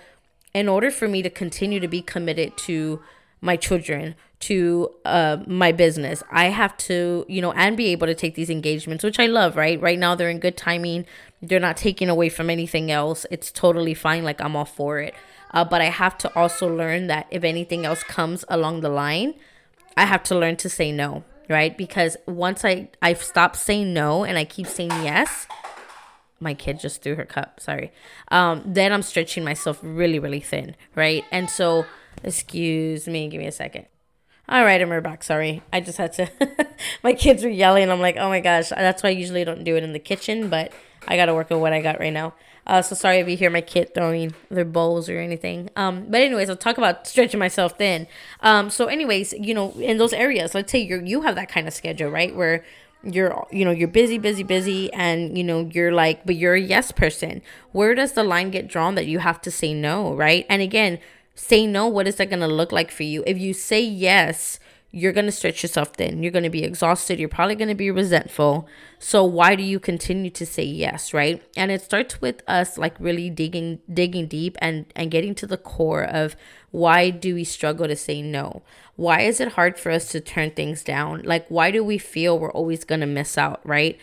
in 0.54 0.68
order 0.68 0.90
for 0.90 1.08
me 1.08 1.22
to 1.22 1.30
continue 1.30 1.80
to 1.80 1.88
be 1.88 2.02
committed 2.02 2.56
to 2.58 3.00
my 3.40 3.56
children, 3.56 4.14
to 4.40 4.90
uh, 5.04 5.38
my 5.46 5.72
business, 5.72 6.22
I 6.30 6.46
have 6.46 6.76
to, 6.78 7.24
you 7.28 7.40
know, 7.40 7.52
and 7.52 7.76
be 7.76 7.86
able 7.86 8.06
to 8.06 8.14
take 8.14 8.34
these 8.34 8.50
engagements, 8.50 9.04
which 9.04 9.18
I 9.18 9.26
love, 9.26 9.56
right? 9.56 9.80
Right 9.80 9.98
now, 9.98 10.14
they're 10.14 10.30
in 10.30 10.38
good 10.38 10.56
timing. 10.56 11.06
They're 11.42 11.60
not 11.60 11.76
taking 11.76 12.08
away 12.08 12.28
from 12.28 12.50
anything 12.50 12.90
else. 12.90 13.26
It's 13.30 13.50
totally 13.52 13.94
fine. 13.94 14.24
Like, 14.24 14.40
I'm 14.40 14.56
all 14.56 14.64
for 14.64 14.98
it. 15.00 15.14
Uh, 15.52 15.64
but 15.64 15.80
I 15.80 15.86
have 15.86 16.18
to 16.18 16.34
also 16.34 16.68
learn 16.74 17.06
that 17.06 17.26
if 17.30 17.44
anything 17.44 17.86
else 17.86 18.02
comes 18.02 18.44
along 18.48 18.80
the 18.80 18.88
line, 18.88 19.34
I 19.96 20.04
have 20.04 20.22
to 20.24 20.38
learn 20.38 20.56
to 20.56 20.68
say 20.68 20.92
no, 20.92 21.24
right? 21.48 21.76
Because 21.76 22.16
once 22.26 22.64
I 22.64 22.90
I've 23.00 23.22
stopped 23.22 23.56
saying 23.56 23.92
no 23.92 24.24
and 24.24 24.38
I 24.38 24.44
keep 24.44 24.66
saying 24.66 24.90
yes, 24.90 25.46
my 26.40 26.54
kid 26.54 26.80
just 26.80 27.02
threw 27.02 27.14
her 27.16 27.24
cup. 27.24 27.60
Sorry. 27.60 27.92
Um, 28.28 28.62
then 28.64 28.92
I'm 28.92 29.02
stretching 29.02 29.44
myself 29.44 29.78
really, 29.82 30.18
really 30.18 30.40
thin, 30.40 30.76
right? 30.94 31.24
And 31.30 31.50
so, 31.50 31.86
excuse 32.22 33.06
me, 33.06 33.28
give 33.28 33.40
me 33.40 33.46
a 33.46 33.52
second. 33.52 33.86
All 34.48 34.64
right, 34.64 34.80
I'm 34.80 35.02
back. 35.02 35.22
Sorry, 35.22 35.62
I 35.72 35.80
just 35.80 35.98
had 35.98 36.14
to. 36.14 36.30
my 37.02 37.12
kids 37.12 37.44
were 37.44 37.50
yelling. 37.50 37.90
I'm 37.90 38.00
like, 38.00 38.16
oh 38.16 38.28
my 38.30 38.40
gosh. 38.40 38.70
That's 38.70 39.02
why 39.02 39.10
I 39.10 39.12
usually 39.12 39.44
don't 39.44 39.62
do 39.62 39.76
it 39.76 39.84
in 39.84 39.92
the 39.92 39.98
kitchen, 39.98 40.48
but 40.48 40.72
I 41.06 41.16
got 41.16 41.26
to 41.26 41.34
work 41.34 41.50
with 41.50 41.60
what 41.60 41.74
I 41.74 41.82
got 41.82 42.00
right 42.00 42.12
now. 42.12 42.34
Uh, 42.66 42.82
so 42.82 42.94
sorry 42.94 43.18
if 43.18 43.28
you 43.28 43.36
hear 43.36 43.50
my 43.50 43.62
kid 43.62 43.94
throwing 43.94 44.34
their 44.50 44.64
bowls 44.64 45.08
or 45.08 45.18
anything. 45.18 45.70
Um, 45.74 46.06
but 46.08 46.20
anyways, 46.20 46.50
I'll 46.50 46.56
talk 46.56 46.76
about 46.76 47.06
stretching 47.06 47.40
myself 47.40 47.78
thin. 47.78 48.06
Um, 48.40 48.68
so 48.68 48.86
anyways, 48.86 49.32
you 49.32 49.54
know, 49.54 49.72
in 49.72 49.96
those 49.96 50.12
areas, 50.12 50.54
let's 50.54 50.70
say 50.70 50.78
you 50.78 51.02
you 51.02 51.22
have 51.22 51.34
that 51.36 51.48
kind 51.48 51.66
of 51.66 51.72
schedule, 51.72 52.10
right? 52.10 52.34
Where 52.34 52.64
you're 53.04 53.46
you 53.52 53.64
know 53.64 53.70
you're 53.70 53.88
busy 53.88 54.18
busy 54.18 54.42
busy 54.42 54.92
and 54.92 55.38
you 55.38 55.44
know 55.44 55.70
you're 55.72 55.92
like 55.92 56.24
but 56.26 56.36
you're 56.36 56.54
a 56.54 56.60
yes 56.60 56.92
person. 56.92 57.42
Where 57.72 57.94
does 57.94 58.12
the 58.12 58.24
line 58.24 58.50
get 58.50 58.68
drawn 58.68 58.94
that 58.96 59.06
you 59.06 59.20
have 59.20 59.40
to 59.42 59.50
say 59.50 59.74
no 59.74 60.14
right? 60.14 60.46
And 60.48 60.62
again 60.62 60.98
say 61.34 61.66
no 61.66 61.86
what 61.86 62.08
is 62.08 62.16
that 62.16 62.30
going 62.30 62.40
to 62.40 62.48
look 62.48 62.72
like 62.72 62.90
for 62.90 63.04
you? 63.04 63.22
If 63.26 63.38
you 63.38 63.54
say 63.54 63.80
yes 63.80 64.58
you're 64.90 65.12
going 65.12 65.26
to 65.26 65.32
stretch 65.32 65.62
yourself 65.62 65.94
thin. 65.94 66.22
You're 66.22 66.32
going 66.32 66.44
to 66.44 66.50
be 66.50 66.64
exhausted. 66.64 67.18
You're 67.18 67.28
probably 67.28 67.56
going 67.56 67.68
to 67.68 67.74
be 67.74 67.90
resentful. 67.90 68.66
So 68.98 69.22
why 69.22 69.54
do 69.54 69.62
you 69.62 69.78
continue 69.78 70.30
to 70.30 70.46
say 70.46 70.62
yes, 70.62 71.12
right? 71.12 71.42
And 71.56 71.70
it 71.70 71.82
starts 71.82 72.22
with 72.22 72.42
us 72.48 72.78
like 72.78 72.98
really 72.98 73.28
digging 73.28 73.80
digging 73.92 74.26
deep 74.26 74.56
and 74.62 74.86
and 74.96 75.10
getting 75.10 75.34
to 75.36 75.46
the 75.46 75.58
core 75.58 76.04
of 76.04 76.36
why 76.70 77.10
do 77.10 77.34
we 77.34 77.44
struggle 77.44 77.86
to 77.86 77.96
say 77.96 78.22
no? 78.22 78.62
Why 78.96 79.20
is 79.20 79.40
it 79.40 79.52
hard 79.52 79.78
for 79.78 79.92
us 79.92 80.10
to 80.12 80.20
turn 80.20 80.52
things 80.52 80.82
down? 80.82 81.22
Like 81.22 81.46
why 81.48 81.70
do 81.70 81.84
we 81.84 81.98
feel 81.98 82.38
we're 82.38 82.52
always 82.52 82.84
going 82.84 83.00
to 83.00 83.06
miss 83.06 83.36
out, 83.36 83.60
right? 83.64 83.98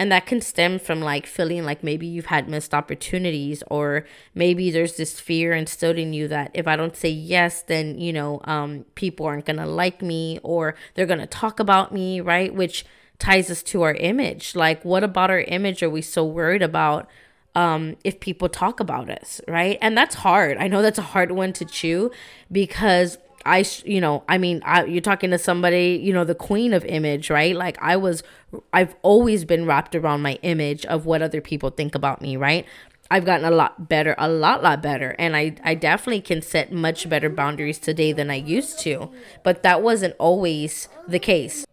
And 0.00 0.10
that 0.10 0.24
can 0.24 0.40
stem 0.40 0.78
from 0.78 1.00
like 1.02 1.26
feeling 1.26 1.62
like 1.64 1.84
maybe 1.84 2.06
you've 2.06 2.32
had 2.36 2.48
missed 2.48 2.72
opportunities 2.72 3.62
or 3.66 4.06
maybe 4.34 4.70
there's 4.70 4.96
this 4.96 5.20
fear 5.20 5.52
instilled 5.52 5.98
in 5.98 6.14
you 6.14 6.26
that 6.26 6.50
if 6.54 6.66
i 6.66 6.74
don't 6.74 6.96
say 6.96 7.10
yes 7.10 7.60
then 7.62 7.98
you 7.98 8.12
know 8.12 8.40
um, 8.44 8.86
people 8.94 9.26
aren't 9.26 9.44
gonna 9.44 9.66
like 9.66 10.00
me 10.00 10.40
or 10.42 10.74
they're 10.94 11.04
gonna 11.04 11.26
talk 11.26 11.60
about 11.60 11.92
me 11.92 12.20
right? 12.20 12.54
Which 12.54 12.84
ties 13.18 13.50
us 13.50 13.62
to 13.64 13.82
our 13.82 13.94
image. 13.94 14.54
Like 14.54 14.84
what 14.84 15.04
about 15.04 15.30
our 15.30 15.40
image 15.40 15.82
are 15.82 15.90
we 15.90 16.02
so 16.02 16.24
worried 16.24 16.62
about 16.62 17.08
um, 17.54 17.96
if 18.04 18.20
people 18.20 18.48
talk 18.48 18.80
about 18.80 19.10
us 19.10 19.40
right? 19.46 19.78
And 19.80 19.96
that's 19.96 20.16
hard. 20.16 20.56
I 20.56 20.68
know 20.68 20.82
that's 20.82 20.98
a 20.98 21.02
hard 21.02 21.32
one 21.32 21.52
to 21.54 21.64
chew 21.64 22.10
because 22.50 23.18
I, 23.44 23.64
you 23.84 24.00
know, 24.00 24.24
I 24.28 24.38
mean, 24.38 24.60
I, 24.64 24.84
you're 24.84 25.00
talking 25.00 25.30
to 25.30 25.38
somebody, 25.38 26.00
you 26.02 26.12
know, 26.12 26.24
the 26.24 26.34
queen 26.34 26.72
of 26.72 26.84
image, 26.84 27.30
right? 27.30 27.56
Like 27.56 27.78
I 27.80 27.96
was, 27.96 28.22
I've 28.72 28.94
always 29.02 29.44
been 29.44 29.66
wrapped 29.66 29.94
around 29.94 30.22
my 30.22 30.38
image 30.42 30.84
of 30.86 31.06
what 31.06 31.22
other 31.22 31.40
people 31.40 31.70
think 31.70 31.94
about 31.94 32.20
me, 32.20 32.36
right? 32.36 32.66
I've 33.10 33.24
gotten 33.24 33.44
a 33.44 33.50
lot 33.50 33.88
better, 33.88 34.14
a 34.18 34.28
lot, 34.28 34.62
lot 34.62 34.82
better. 34.82 35.16
And 35.18 35.36
I, 35.36 35.56
I 35.64 35.74
definitely 35.74 36.20
can 36.20 36.42
set 36.42 36.72
much 36.72 37.08
better 37.08 37.28
boundaries 37.28 37.78
today 37.78 38.12
than 38.12 38.30
I 38.30 38.36
used 38.36 38.78
to. 38.80 39.10
But 39.42 39.62
that 39.62 39.82
wasn't 39.82 40.14
always 40.18 40.88
the 41.08 41.18
case. 41.18 41.66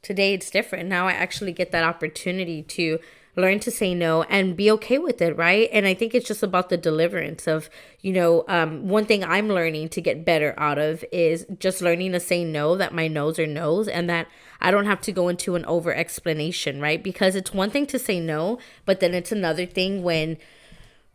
Today 0.00 0.34
it's 0.34 0.50
different. 0.50 0.88
Now 0.88 1.06
I 1.06 1.12
actually 1.12 1.52
get 1.52 1.70
that 1.72 1.84
opportunity 1.84 2.62
to 2.62 2.98
learn 3.36 3.58
to 3.60 3.70
say 3.70 3.94
no 3.94 4.22
and 4.24 4.56
be 4.56 4.70
okay 4.70 4.98
with 4.98 5.20
it 5.20 5.36
right? 5.36 5.68
And 5.72 5.86
i 5.86 5.94
think 5.94 6.14
it's 6.14 6.28
just 6.28 6.42
about 6.42 6.68
the 6.68 6.76
deliverance 6.76 7.46
of 7.46 7.68
you 8.00 8.12
know 8.12 8.44
um, 8.48 8.88
one 8.88 9.06
thing 9.06 9.24
i'm 9.24 9.48
learning 9.48 9.88
to 9.90 10.00
get 10.00 10.24
better 10.24 10.54
out 10.56 10.78
of 10.78 11.04
is 11.12 11.46
just 11.58 11.82
learning 11.82 12.12
to 12.12 12.20
say 12.20 12.44
no 12.44 12.76
that 12.76 12.94
my 12.94 13.08
no's 13.08 13.38
are 13.38 13.46
no's 13.46 13.88
and 13.88 14.08
that 14.08 14.26
i 14.60 14.70
don't 14.70 14.86
have 14.86 15.00
to 15.00 15.12
go 15.12 15.28
into 15.28 15.54
an 15.54 15.64
over 15.64 15.94
explanation 15.94 16.80
right? 16.80 17.02
Because 17.02 17.34
it's 17.34 17.52
one 17.52 17.70
thing 17.70 17.86
to 17.86 17.98
say 17.98 18.20
no 18.20 18.58
but 18.84 19.00
then 19.00 19.14
it's 19.14 19.32
another 19.32 19.66
thing 19.66 20.02
when 20.02 20.36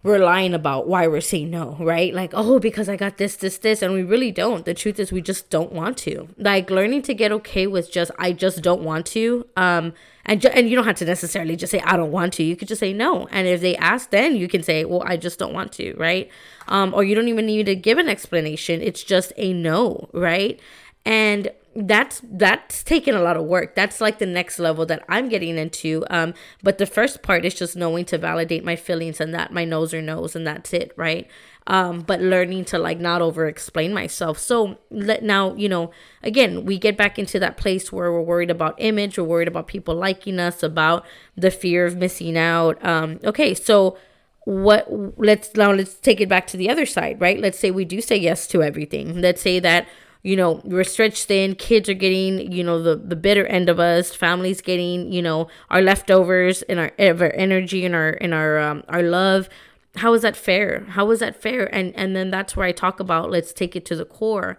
we're 0.01 0.19
lying 0.19 0.53
about 0.53 0.87
why 0.87 1.07
we're 1.07 1.19
saying 1.19 1.49
no, 1.49 1.75
right? 1.79 2.13
Like, 2.13 2.31
oh, 2.33 2.57
because 2.59 2.87
I 2.87 2.95
got 2.95 3.17
this, 3.17 3.35
this, 3.35 3.57
this, 3.57 3.81
and 3.81 3.93
we 3.93 4.01
really 4.01 4.31
don't. 4.31 4.63
The 4.63 4.73
truth 4.73 4.97
is, 4.97 5.11
we 5.11 5.21
just 5.21 5.49
don't 5.49 5.73
want 5.73 5.97
to. 5.99 6.29
Like, 6.37 6.69
learning 6.69 7.01
to 7.03 7.13
get 7.13 7.33
okay 7.33 7.67
with 7.67 7.91
just, 7.91 8.09
I 8.17 8.31
just 8.31 8.61
don't 8.61 8.81
want 8.81 9.05
to. 9.07 9.45
Um, 9.57 9.93
and 10.25 10.41
ju- 10.41 10.49
and 10.49 10.69
you 10.69 10.75
don't 10.75 10.85
have 10.85 10.97
to 10.97 11.05
necessarily 11.05 11.57
just 11.57 11.71
say 11.71 11.81
I 11.81 11.97
don't 11.97 12.11
want 12.11 12.33
to. 12.33 12.43
You 12.43 12.55
could 12.55 12.69
just 12.69 12.79
say 12.79 12.93
no. 12.93 13.27
And 13.31 13.45
if 13.47 13.59
they 13.59 13.75
ask, 13.75 14.09
then 14.11 14.37
you 14.37 14.47
can 14.47 14.63
say, 14.63 14.85
well, 14.85 15.03
I 15.05 15.17
just 15.17 15.37
don't 15.37 15.53
want 15.53 15.73
to, 15.73 15.93
right? 15.95 16.29
Um, 16.69 16.93
or 16.93 17.03
you 17.03 17.13
don't 17.13 17.27
even 17.27 17.45
need 17.45 17.65
to 17.65 17.75
give 17.75 17.97
an 17.97 18.07
explanation. 18.07 18.81
It's 18.81 19.03
just 19.03 19.33
a 19.35 19.51
no, 19.51 20.09
right? 20.13 20.59
And 21.03 21.51
that's 21.75 22.21
that's 22.23 22.83
taken 22.83 23.15
a 23.15 23.21
lot 23.21 23.37
of 23.37 23.45
work. 23.45 23.75
That's 23.75 24.01
like 24.01 24.19
the 24.19 24.25
next 24.25 24.59
level 24.59 24.85
that 24.87 25.03
i'm 25.07 25.29
getting 25.29 25.57
into. 25.57 26.03
Um 26.09 26.33
but 26.63 26.77
the 26.77 26.85
first 26.85 27.21
part 27.21 27.45
is 27.45 27.53
just 27.53 27.75
knowing 27.75 28.05
to 28.05 28.17
validate 28.17 28.63
my 28.63 28.75
feelings 28.75 29.21
and 29.21 29.33
that 29.33 29.53
my 29.53 29.65
no's 29.65 29.93
or 29.93 30.01
no's 30.01 30.35
and 30.35 30.47
that's 30.47 30.73
it 30.73 30.91
right? 30.95 31.27
Um 31.67 32.01
but 32.01 32.21
learning 32.21 32.65
to 32.65 32.79
like 32.79 32.99
not 32.99 33.21
over 33.21 33.47
explain 33.47 33.93
myself. 33.93 34.39
So 34.39 34.79
let 34.89 35.23
now 35.23 35.53
you 35.55 35.69
know 35.69 35.91
again 36.23 36.65
we 36.65 36.79
get 36.79 36.97
back 36.97 37.19
into 37.19 37.39
that 37.39 37.57
place 37.57 37.91
where 37.91 38.11
we're 38.11 38.21
worried 38.21 38.51
about 38.51 38.75
image 38.79 39.17
we're 39.17 39.25
worried 39.25 39.47
about 39.47 39.67
people 39.67 39.95
liking 39.95 40.39
us 40.39 40.63
about 40.63 41.05
the 41.37 41.51
fear 41.51 41.85
of 41.85 41.95
missing 41.95 42.37
out. 42.37 42.83
Um 42.83 43.19
okay 43.23 43.53
so 43.53 43.97
what 44.45 44.87
let's 45.17 45.53
now 45.55 45.71
let's 45.71 45.93
take 45.95 46.19
it 46.19 46.27
back 46.27 46.47
to 46.47 46.57
the 46.57 46.69
other 46.69 46.87
side 46.87 47.21
right? 47.21 47.39
Let's 47.39 47.59
say 47.59 47.69
we 47.69 47.85
do 47.85 48.01
say 48.01 48.17
yes 48.17 48.47
to 48.47 48.63
everything. 48.63 49.21
Let's 49.21 49.41
say 49.41 49.59
that 49.59 49.87
you 50.21 50.35
know 50.35 50.61
we're 50.65 50.83
stretched 50.83 51.25
thin 51.25 51.55
kids 51.55 51.87
are 51.87 51.93
getting 51.93 52.51
you 52.51 52.63
know 52.63 52.81
the 52.81 52.95
the 52.95 53.15
bitter 53.15 53.45
end 53.47 53.69
of 53.69 53.79
us 53.79 54.13
families 54.13 54.61
getting 54.61 55.11
you 55.11 55.21
know 55.21 55.47
our 55.69 55.81
leftovers 55.81 56.61
and 56.63 56.79
our, 56.79 56.91
our 56.99 57.31
energy 57.33 57.85
and 57.85 57.95
our 57.95 58.09
and 58.21 58.33
our 58.33 58.59
um, 58.59 58.83
our 58.89 59.03
love. 59.03 59.49
How 59.95 60.13
is 60.13 60.21
that 60.21 60.35
fair? 60.35 60.85
How 60.89 61.09
is 61.11 61.19
that 61.19 61.41
fair? 61.41 61.73
And 61.73 61.95
and 61.95 62.15
then 62.15 62.29
that's 62.29 62.55
where 62.55 62.67
i 62.67 62.71
talk 62.71 62.99
about 62.99 63.31
let's 63.31 63.53
take 63.53 63.75
it 63.75 63.85
to 63.85 63.95
the 63.95 64.05
core 64.05 64.57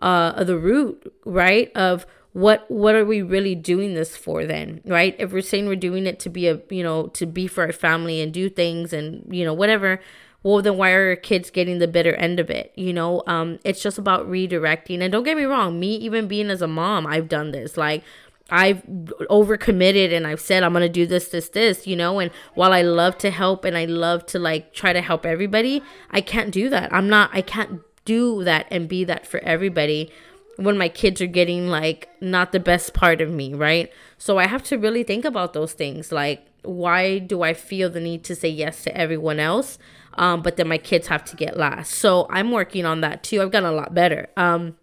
uh 0.00 0.32
of 0.36 0.46
the 0.46 0.58
root 0.58 1.12
right? 1.24 1.72
Of 1.74 2.06
what 2.32 2.70
what 2.70 2.94
are 2.94 3.04
we 3.04 3.22
really 3.22 3.54
doing 3.54 3.94
this 3.94 4.16
for 4.16 4.44
then 4.44 4.80
right? 4.84 5.16
If 5.18 5.32
we're 5.32 5.40
saying 5.42 5.66
we're 5.66 5.76
doing 5.76 6.06
it 6.06 6.20
to 6.20 6.28
be 6.28 6.46
a 6.48 6.60
you 6.70 6.82
know 6.82 7.08
to 7.08 7.26
be 7.26 7.46
for 7.46 7.64
our 7.64 7.72
family 7.72 8.20
and 8.20 8.32
do 8.32 8.48
things 8.50 8.92
and 8.92 9.24
you 9.34 9.44
know 9.44 9.54
whatever 9.54 10.00
well 10.42 10.62
then 10.62 10.76
why 10.76 10.90
are 10.90 11.16
kids 11.16 11.50
getting 11.50 11.78
the 11.78 11.88
bitter 11.88 12.14
end 12.14 12.40
of 12.40 12.50
it? 12.50 12.72
You 12.76 12.92
know 12.92 13.22
um 13.26 13.58
it's 13.64 13.82
just 13.82 13.98
about 13.98 14.28
redirecting. 14.28 15.02
And 15.02 15.12
don't 15.12 15.24
get 15.24 15.36
me 15.36 15.44
wrong 15.44 15.78
me 15.78 15.96
even 15.96 16.28
being 16.28 16.50
as 16.50 16.62
a 16.62 16.68
mom 16.68 17.06
i've 17.06 17.28
done 17.28 17.50
this. 17.50 17.76
Like 17.76 18.02
I've 18.50 18.82
overcommitted 18.86 20.12
and 20.12 20.26
I've 20.26 20.40
said 20.40 20.62
I'm 20.62 20.72
to 20.74 20.88
do 20.88 21.06
this 21.06 21.28
this 21.28 21.50
this, 21.50 21.86
you 21.86 21.96
know, 21.96 22.18
and 22.18 22.30
while 22.54 22.72
I 22.72 22.82
love 22.82 23.18
to 23.18 23.30
help 23.30 23.64
and 23.64 23.76
I 23.76 23.84
love 23.84 24.24
to 24.26 24.38
like 24.38 24.72
try 24.72 24.92
to 24.92 25.02
help 25.02 25.26
everybody, 25.26 25.82
I 26.10 26.20
can't 26.20 26.50
do 26.50 26.68
that. 26.70 26.92
I'm 26.92 27.08
not 27.08 27.30
I 27.32 27.42
can't 27.42 27.82
do 28.04 28.42
that 28.44 28.66
and 28.70 28.88
be 28.88 29.04
that 29.04 29.26
for 29.26 29.38
everybody 29.40 30.10
when 30.56 30.78
my 30.78 30.88
kids 30.88 31.20
are 31.20 31.26
getting 31.26 31.68
like 31.68 32.08
not 32.20 32.52
the 32.52 32.60
best 32.60 32.94
part 32.94 33.20
of 33.20 33.30
me, 33.30 33.52
right? 33.52 33.92
So 34.16 34.38
I 34.38 34.46
have 34.46 34.64
to 34.64 34.78
really 34.78 35.02
think 35.02 35.26
about 35.26 35.52
those 35.52 35.74
things. 35.74 36.10
Like 36.10 36.46
why 36.62 37.18
do 37.18 37.42
I 37.42 37.52
feel 37.52 37.90
the 37.90 38.00
need 38.00 38.24
to 38.24 38.34
say 38.34 38.48
yes 38.48 38.82
to 38.84 38.96
everyone 38.96 39.40
else 39.40 39.78
um, 40.18 40.42
but 40.42 40.56
then 40.56 40.68
my 40.68 40.78
kids 40.78 41.06
have 41.06 41.24
to 41.26 41.36
get 41.36 41.56
last. 41.56 41.94
So 41.94 42.26
I'm 42.28 42.50
working 42.50 42.84
on 42.84 43.00
that 43.00 43.22
too. 43.22 43.40
I've 43.40 43.52
gotten 43.52 43.68
a 43.68 43.72
lot 43.72 43.94
better. 43.94 44.28
Um, 44.36 44.76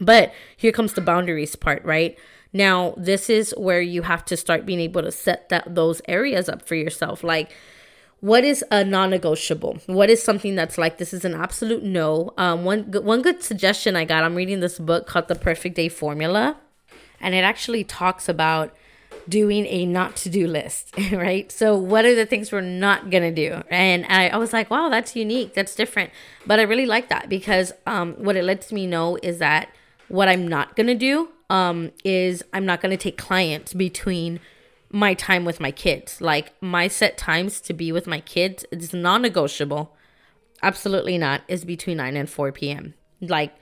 but 0.00 0.32
here 0.56 0.72
comes 0.72 0.92
the 0.92 1.00
boundaries 1.00 1.56
part, 1.56 1.84
right? 1.84 2.16
Now, 2.52 2.94
this 2.96 3.28
is 3.28 3.52
where 3.58 3.80
you 3.80 4.02
have 4.02 4.24
to 4.26 4.36
start 4.36 4.64
being 4.64 4.80
able 4.80 5.02
to 5.02 5.12
set 5.12 5.48
that 5.48 5.74
those 5.74 6.00
areas 6.06 6.48
up 6.48 6.66
for 6.66 6.74
yourself. 6.74 7.24
Like, 7.24 7.50
what 8.20 8.44
is 8.44 8.64
a 8.70 8.82
non-negotiable? 8.82 9.78
What 9.86 10.08
is 10.08 10.22
something 10.22 10.54
that's 10.54 10.78
like 10.78 10.98
this 10.98 11.12
is 11.12 11.24
an 11.24 11.34
absolute 11.34 11.82
no? 11.82 12.32
Um, 12.38 12.64
one 12.64 12.84
one 12.84 13.22
good 13.22 13.42
suggestion 13.42 13.96
I 13.96 14.04
got. 14.04 14.22
I'm 14.22 14.34
reading 14.34 14.60
this 14.60 14.78
book 14.78 15.06
called 15.06 15.28
The 15.28 15.34
Perfect 15.34 15.74
Day 15.74 15.88
Formula, 15.88 16.56
and 17.20 17.34
it 17.34 17.44
actually 17.44 17.84
talks 17.84 18.28
about 18.28 18.74
doing 19.28 19.66
a 19.66 19.86
not 19.86 20.16
to 20.16 20.30
do 20.30 20.46
list, 20.46 20.94
right? 21.12 21.50
So, 21.50 21.76
what 21.76 22.04
are 22.04 22.14
the 22.14 22.26
things 22.26 22.52
we're 22.52 22.60
not 22.60 23.10
gonna 23.10 23.32
do? 23.32 23.62
And 23.70 24.06
I, 24.08 24.28
I 24.28 24.36
was 24.36 24.52
like, 24.52 24.70
wow, 24.70 24.88
that's 24.88 25.16
unique, 25.16 25.54
that's 25.54 25.74
different. 25.74 26.10
But 26.46 26.60
I 26.60 26.62
really 26.62 26.86
like 26.86 27.08
that 27.08 27.28
because 27.28 27.72
um, 27.86 28.14
what 28.14 28.36
it 28.36 28.44
lets 28.44 28.72
me 28.72 28.86
know 28.86 29.18
is 29.22 29.38
that 29.38 29.68
what 30.08 30.28
I'm 30.28 30.46
not 30.46 30.76
gonna 30.76 30.94
do 30.94 31.30
um, 31.50 31.92
is 32.04 32.42
I'm 32.52 32.66
not 32.66 32.80
gonna 32.80 32.96
take 32.96 33.18
clients 33.18 33.74
between 33.74 34.40
my 34.90 35.14
time 35.14 35.44
with 35.44 35.60
my 35.60 35.70
kids. 35.70 36.20
Like 36.20 36.52
my 36.62 36.88
set 36.88 37.18
times 37.18 37.60
to 37.62 37.72
be 37.72 37.92
with 37.92 38.06
my 38.06 38.20
kids 38.20 38.64
is 38.70 38.94
non-negotiable. 38.94 39.94
Absolutely 40.62 41.18
not. 41.18 41.42
Is 41.48 41.64
between 41.64 41.98
9 41.98 42.16
and 42.16 42.30
4 42.30 42.52
p.m. 42.52 42.94
Like 43.20 43.54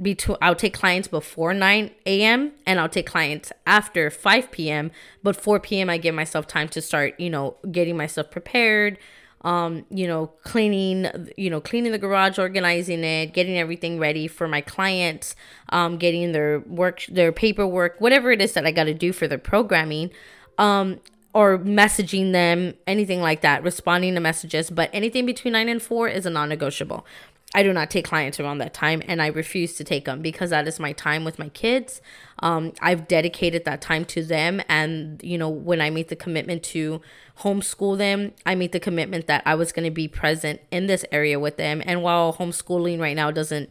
between 0.00 0.36
I'll 0.42 0.54
take 0.54 0.74
clients 0.74 1.08
before 1.08 1.54
9 1.54 1.90
a.m. 2.06 2.52
and 2.66 2.78
I'll 2.78 2.88
take 2.88 3.06
clients 3.06 3.52
after 3.66 4.10
5 4.10 4.50
p.m. 4.50 4.90
But 5.22 5.36
4 5.36 5.60
p.m. 5.60 5.88
I 5.88 5.98
give 5.98 6.14
myself 6.14 6.46
time 6.46 6.68
to 6.70 6.82
start, 6.82 7.18
you 7.18 7.30
know, 7.30 7.56
getting 7.70 7.96
myself 7.96 8.30
prepared, 8.30 8.98
um, 9.42 9.86
you 9.90 10.06
know, 10.06 10.28
cleaning, 10.42 11.06
you 11.36 11.48
know, 11.48 11.60
cleaning 11.60 11.92
the 11.92 11.98
garage, 11.98 12.38
organizing 12.38 13.04
it, 13.04 13.32
getting 13.32 13.58
everything 13.58 13.98
ready 13.98 14.26
for 14.28 14.46
my 14.48 14.60
clients, 14.60 15.34
um, 15.70 15.96
getting 15.96 16.32
their 16.32 16.60
work, 16.60 17.04
their 17.08 17.32
paperwork, 17.32 18.00
whatever 18.00 18.30
it 18.32 18.42
is 18.42 18.52
that 18.52 18.66
I 18.66 18.72
got 18.72 18.84
to 18.84 18.94
do 18.94 19.12
for 19.12 19.26
their 19.26 19.38
programming. 19.38 20.10
Um, 20.58 21.00
or 21.34 21.58
messaging 21.58 22.32
them, 22.32 22.72
anything 22.86 23.20
like 23.20 23.42
that, 23.42 23.62
responding 23.62 24.14
to 24.14 24.20
messages. 24.20 24.70
But 24.70 24.88
anything 24.94 25.26
between 25.26 25.52
nine 25.52 25.68
and 25.68 25.82
four 25.82 26.08
is 26.08 26.24
a 26.24 26.30
non 26.30 26.48
negotiable. 26.48 27.04
I 27.54 27.62
do 27.62 27.72
not 27.72 27.90
take 27.90 28.04
clients 28.04 28.40
around 28.40 28.58
that 28.58 28.74
time 28.74 29.02
and 29.06 29.22
I 29.22 29.28
refuse 29.28 29.74
to 29.74 29.84
take 29.84 30.04
them 30.04 30.20
because 30.20 30.50
that 30.50 30.66
is 30.66 30.80
my 30.80 30.92
time 30.92 31.24
with 31.24 31.38
my 31.38 31.48
kids. 31.50 32.02
Um, 32.40 32.72
I've 32.80 33.06
dedicated 33.06 33.64
that 33.64 33.80
time 33.80 34.04
to 34.06 34.22
them. 34.22 34.60
And, 34.68 35.22
you 35.22 35.38
know, 35.38 35.48
when 35.48 35.80
I 35.80 35.90
made 35.90 36.08
the 36.08 36.16
commitment 36.16 36.62
to 36.64 37.00
homeschool 37.40 37.98
them, 37.98 38.32
I 38.44 38.56
made 38.56 38.72
the 38.72 38.80
commitment 38.80 39.26
that 39.28 39.42
I 39.46 39.54
was 39.54 39.72
going 39.72 39.84
to 39.84 39.92
be 39.92 40.08
present 40.08 40.60
in 40.70 40.86
this 40.86 41.04
area 41.12 41.38
with 41.38 41.56
them. 41.56 41.82
And 41.86 42.02
while 42.02 42.34
homeschooling 42.34 43.00
right 43.00 43.16
now 43.16 43.30
doesn't, 43.30 43.70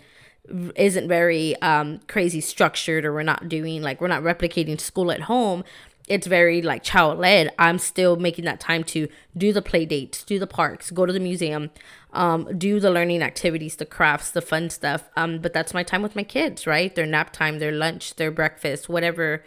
isn't 0.76 1.08
very 1.08 1.60
um, 1.62 2.00
crazy 2.08 2.42
structured 2.42 3.04
or 3.04 3.14
we're 3.14 3.24
not 3.24 3.50
doing 3.50 3.82
like 3.82 4.00
we're 4.00 4.08
not 4.08 4.22
replicating 4.22 4.80
school 4.80 5.12
at 5.12 5.22
home 5.22 5.64
it's 6.08 6.28
very 6.28 6.62
like 6.62 6.84
child 6.84 7.20
led. 7.20 7.52
I'm 7.58 7.80
still 7.80 8.16
making 8.16 8.46
that 8.46 8.60
time 8.60 8.84
to 8.86 9.08
do 9.36 9.52
the 9.52 9.62
play 9.62 9.86
dates, 9.86 10.24
do 10.24 10.38
the 10.38 10.48
parks, 10.48 10.92
go 10.92 11.06
to 11.06 11.14
the 11.14 11.20
museum, 11.20 11.72
um, 12.14 12.48
do 12.58 12.80
the 12.80 12.92
learning 12.92 13.24
activities, 13.24 13.76
the 13.76 13.86
crafts, 13.86 14.32
the 14.32 14.42
fun 14.42 14.70
stuff. 14.70 15.10
Um, 15.18 15.40
but 15.40 15.54
that's 15.54 15.74
my 15.74 15.84
time 15.84 16.02
with 16.02 16.16
my 16.16 16.24
kids, 16.24 16.68
right? 16.68 16.94
Their 16.94 17.08
nap 17.08 17.34
time, 17.34 17.60
their 17.60 17.72
lunch, 17.72 18.16
their 18.16 18.32
breakfast, 18.32 18.88
whatever 18.88 19.44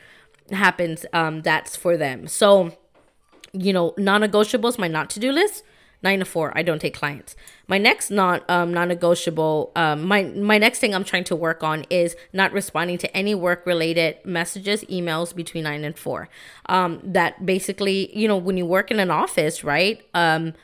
happens, 0.50 1.06
um, 1.12 1.42
that's 1.42 1.76
for 1.76 1.96
them. 1.96 2.26
So, 2.26 2.76
you 3.52 3.72
know, 3.72 3.94
non 3.96 4.22
negotiables, 4.22 4.78
my 4.78 4.88
not 4.88 5.10
to 5.10 5.20
do 5.20 5.30
list 5.30 5.62
nine 6.02 6.18
to 6.18 6.24
four 6.24 6.52
i 6.56 6.62
don't 6.62 6.80
take 6.80 6.94
clients. 6.94 7.34
My 7.66 7.78
next 7.78 8.10
not 8.10 8.48
um 8.48 8.72
non-negotiable 8.72 9.72
um 9.76 10.04
my 10.04 10.22
my 10.24 10.58
next 10.58 10.78
thing 10.78 10.94
i'm 10.94 11.04
trying 11.04 11.24
to 11.24 11.36
work 11.36 11.62
on 11.62 11.84
is 11.90 12.16
not 12.32 12.52
responding 12.52 12.98
to 12.98 13.16
any 13.16 13.34
work 13.34 13.66
related 13.66 14.16
messages 14.24 14.84
emails 14.84 15.34
between 15.34 15.64
nine 15.64 15.84
and 15.84 15.98
four. 15.98 16.28
Um 16.66 17.00
that 17.02 17.44
basically 17.44 18.16
you 18.16 18.28
know 18.28 18.36
when 18.36 18.56
you 18.56 18.66
work 18.66 18.90
in 18.90 19.00
an 19.00 19.10
office 19.10 19.64
right 19.64 20.00
um 20.14 20.54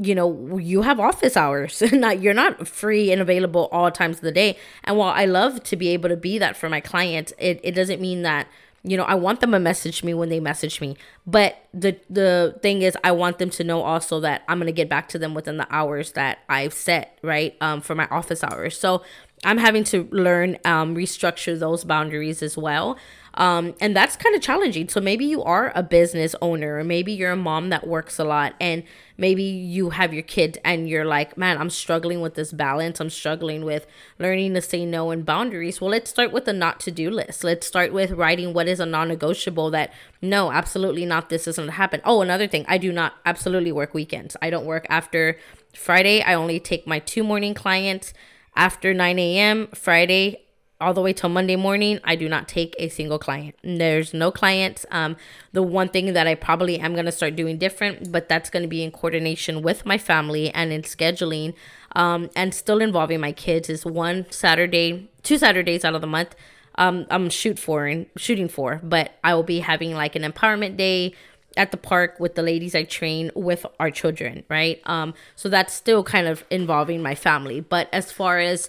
you 0.00 0.14
know 0.14 0.58
you 0.58 0.82
have 0.82 0.98
office 0.98 1.36
hours. 1.36 1.82
Not 1.92 2.20
you're 2.20 2.34
not 2.34 2.66
free 2.66 3.12
and 3.12 3.22
available 3.22 3.68
all 3.70 3.90
times 3.92 4.16
of 4.16 4.22
the 4.22 4.32
day. 4.32 4.56
And 4.82 4.96
while 4.96 5.12
i 5.14 5.24
love 5.24 5.62
to 5.64 5.76
be 5.76 5.88
able 5.88 6.08
to 6.08 6.16
be 6.16 6.38
that 6.38 6.56
for 6.56 6.68
my 6.68 6.80
clients 6.80 7.32
it, 7.38 7.60
it 7.62 7.72
doesn't 7.72 8.00
mean 8.00 8.22
that 8.22 8.48
you 8.84 8.96
know 8.96 9.04
i 9.04 9.14
want 9.14 9.40
them 9.40 9.52
to 9.52 9.58
message 9.58 10.04
me 10.04 10.14
when 10.14 10.28
they 10.28 10.40
message 10.40 10.80
me. 10.80 10.96
But 11.26 11.56
the 11.72 11.98
the 12.10 12.58
thing 12.62 12.82
is 12.82 12.96
i 13.02 13.10
want 13.10 13.38
them 13.38 13.50
to 13.50 13.64
know 13.64 13.82
also 13.82 14.20
that 14.20 14.42
i'm 14.46 14.58
going 14.58 14.66
to 14.66 14.72
get 14.72 14.88
back 14.88 15.08
to 15.08 15.18
them 15.18 15.34
within 15.34 15.56
the 15.56 15.66
hours 15.70 16.12
that 16.12 16.38
i've 16.48 16.74
set 16.74 17.18
right 17.22 17.56
um 17.60 17.80
for 17.80 17.94
my 17.94 18.06
office 18.08 18.44
hours. 18.44 18.78
So 18.78 19.02
I'm 19.44 19.58
having 19.58 19.84
to 19.84 20.08
learn 20.10 20.58
um, 20.64 20.94
restructure 20.94 21.58
those 21.58 21.84
boundaries 21.84 22.42
as 22.42 22.56
well. 22.56 22.98
Um, 23.36 23.74
and 23.80 23.96
that's 23.96 24.16
kind 24.16 24.34
of 24.36 24.42
challenging. 24.42 24.88
So 24.88 25.00
maybe 25.00 25.24
you 25.24 25.42
are 25.42 25.72
a 25.74 25.82
business 25.82 26.36
owner, 26.40 26.78
or 26.78 26.84
maybe 26.84 27.12
you're 27.12 27.32
a 27.32 27.36
mom 27.36 27.70
that 27.70 27.86
works 27.86 28.18
a 28.18 28.24
lot, 28.24 28.54
and 28.60 28.84
maybe 29.18 29.42
you 29.42 29.90
have 29.90 30.14
your 30.14 30.22
kid 30.22 30.58
and 30.64 30.88
you're 30.88 31.04
like, 31.04 31.36
man, 31.36 31.58
I'm 31.58 31.70
struggling 31.70 32.20
with 32.20 32.34
this 32.34 32.52
balance. 32.52 33.00
I'm 33.00 33.10
struggling 33.10 33.64
with 33.64 33.86
learning 34.18 34.54
to 34.54 34.60
say 34.60 34.86
no 34.86 35.10
and 35.10 35.26
boundaries. 35.26 35.80
Well, 35.80 35.90
let's 35.90 36.10
start 36.10 36.32
with 36.32 36.46
a 36.46 36.52
not 36.52 36.78
to 36.80 36.90
do 36.90 37.10
list. 37.10 37.42
Let's 37.42 37.66
start 37.66 37.92
with 37.92 38.12
writing 38.12 38.54
what 38.54 38.68
is 38.68 38.78
a 38.78 38.86
non 38.86 39.08
negotiable 39.08 39.70
that 39.72 39.92
no, 40.22 40.52
absolutely 40.52 41.04
not. 41.04 41.28
This 41.28 41.48
isn't 41.48 41.70
happen. 41.70 42.00
Oh, 42.04 42.22
another 42.22 42.46
thing, 42.46 42.64
I 42.68 42.78
do 42.78 42.92
not 42.92 43.14
absolutely 43.26 43.72
work 43.72 43.94
weekends. 43.94 44.36
I 44.40 44.50
don't 44.50 44.64
work 44.64 44.86
after 44.88 45.36
Friday. 45.74 46.22
I 46.22 46.34
only 46.34 46.60
take 46.60 46.86
my 46.86 47.00
two 47.00 47.24
morning 47.24 47.54
clients 47.54 48.14
after 48.56 48.94
9 48.94 49.18
a.m. 49.18 49.68
Friday 49.74 50.44
all 50.80 50.92
the 50.92 51.00
way 51.00 51.12
till 51.12 51.30
Monday 51.30 51.56
morning, 51.56 52.00
I 52.04 52.16
do 52.16 52.28
not 52.28 52.48
take 52.48 52.74
a 52.78 52.88
single 52.88 53.18
client. 53.18 53.54
There's 53.62 54.12
no 54.12 54.30
clients. 54.30 54.84
Um, 54.90 55.16
the 55.52 55.62
one 55.62 55.88
thing 55.88 56.12
that 56.12 56.26
I 56.26 56.34
probably 56.34 56.78
am 56.78 56.94
going 56.94 57.06
to 57.06 57.12
start 57.12 57.36
doing 57.36 57.58
different, 57.58 58.12
but 58.12 58.28
that's 58.28 58.50
going 58.50 58.64
to 58.64 58.68
be 58.68 58.82
in 58.82 58.90
coordination 58.90 59.62
with 59.62 59.86
my 59.86 59.98
family 59.98 60.50
and 60.50 60.72
in 60.72 60.82
scheduling 60.82 61.54
um, 61.94 62.28
and 62.34 62.52
still 62.52 62.80
involving 62.80 63.20
my 63.20 63.32
kids 63.32 63.70
is 63.70 63.86
one 63.86 64.26
Saturday, 64.30 65.08
two 65.22 65.38
Saturdays 65.38 65.84
out 65.84 65.94
of 65.94 66.00
the 66.00 66.06
month. 66.06 66.34
Um, 66.76 67.06
I'm 67.08 67.30
shoot 67.30 67.58
for 67.58 67.86
and 67.86 68.06
shooting 68.16 68.48
for, 68.48 68.80
but 68.82 69.12
I 69.22 69.34
will 69.34 69.44
be 69.44 69.60
having 69.60 69.94
like 69.94 70.16
an 70.16 70.22
empowerment 70.22 70.76
day 70.76 71.14
at 71.56 71.70
the 71.70 71.76
park 71.76 72.18
with 72.18 72.34
the 72.34 72.42
ladies 72.42 72.74
I 72.74 72.84
train 72.84 73.30
with 73.34 73.64
our 73.78 73.90
children, 73.90 74.44
right? 74.48 74.80
Um, 74.84 75.14
so 75.36 75.48
that's 75.48 75.72
still 75.72 76.02
kind 76.02 76.26
of 76.26 76.44
involving 76.50 77.02
my 77.02 77.14
family. 77.14 77.60
But 77.60 77.88
as 77.92 78.10
far 78.10 78.38
as 78.38 78.68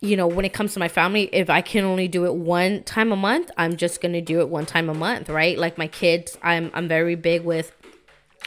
you 0.00 0.16
know, 0.16 0.26
when 0.26 0.44
it 0.44 0.52
comes 0.52 0.72
to 0.74 0.80
my 0.80 0.88
family, 0.88 1.30
if 1.32 1.48
I 1.48 1.60
can 1.60 1.84
only 1.84 2.08
do 2.08 2.24
it 2.26 2.34
one 2.34 2.82
time 2.82 3.12
a 3.12 3.16
month, 3.16 3.52
I'm 3.56 3.76
just 3.76 4.00
gonna 4.00 4.20
do 4.20 4.40
it 4.40 4.48
one 4.48 4.66
time 4.66 4.88
a 4.88 4.94
month, 4.94 5.28
right? 5.28 5.56
Like 5.56 5.78
my 5.78 5.86
kids, 5.86 6.36
I'm 6.42 6.72
I'm 6.74 6.88
very 6.88 7.14
big 7.14 7.44
with 7.44 7.72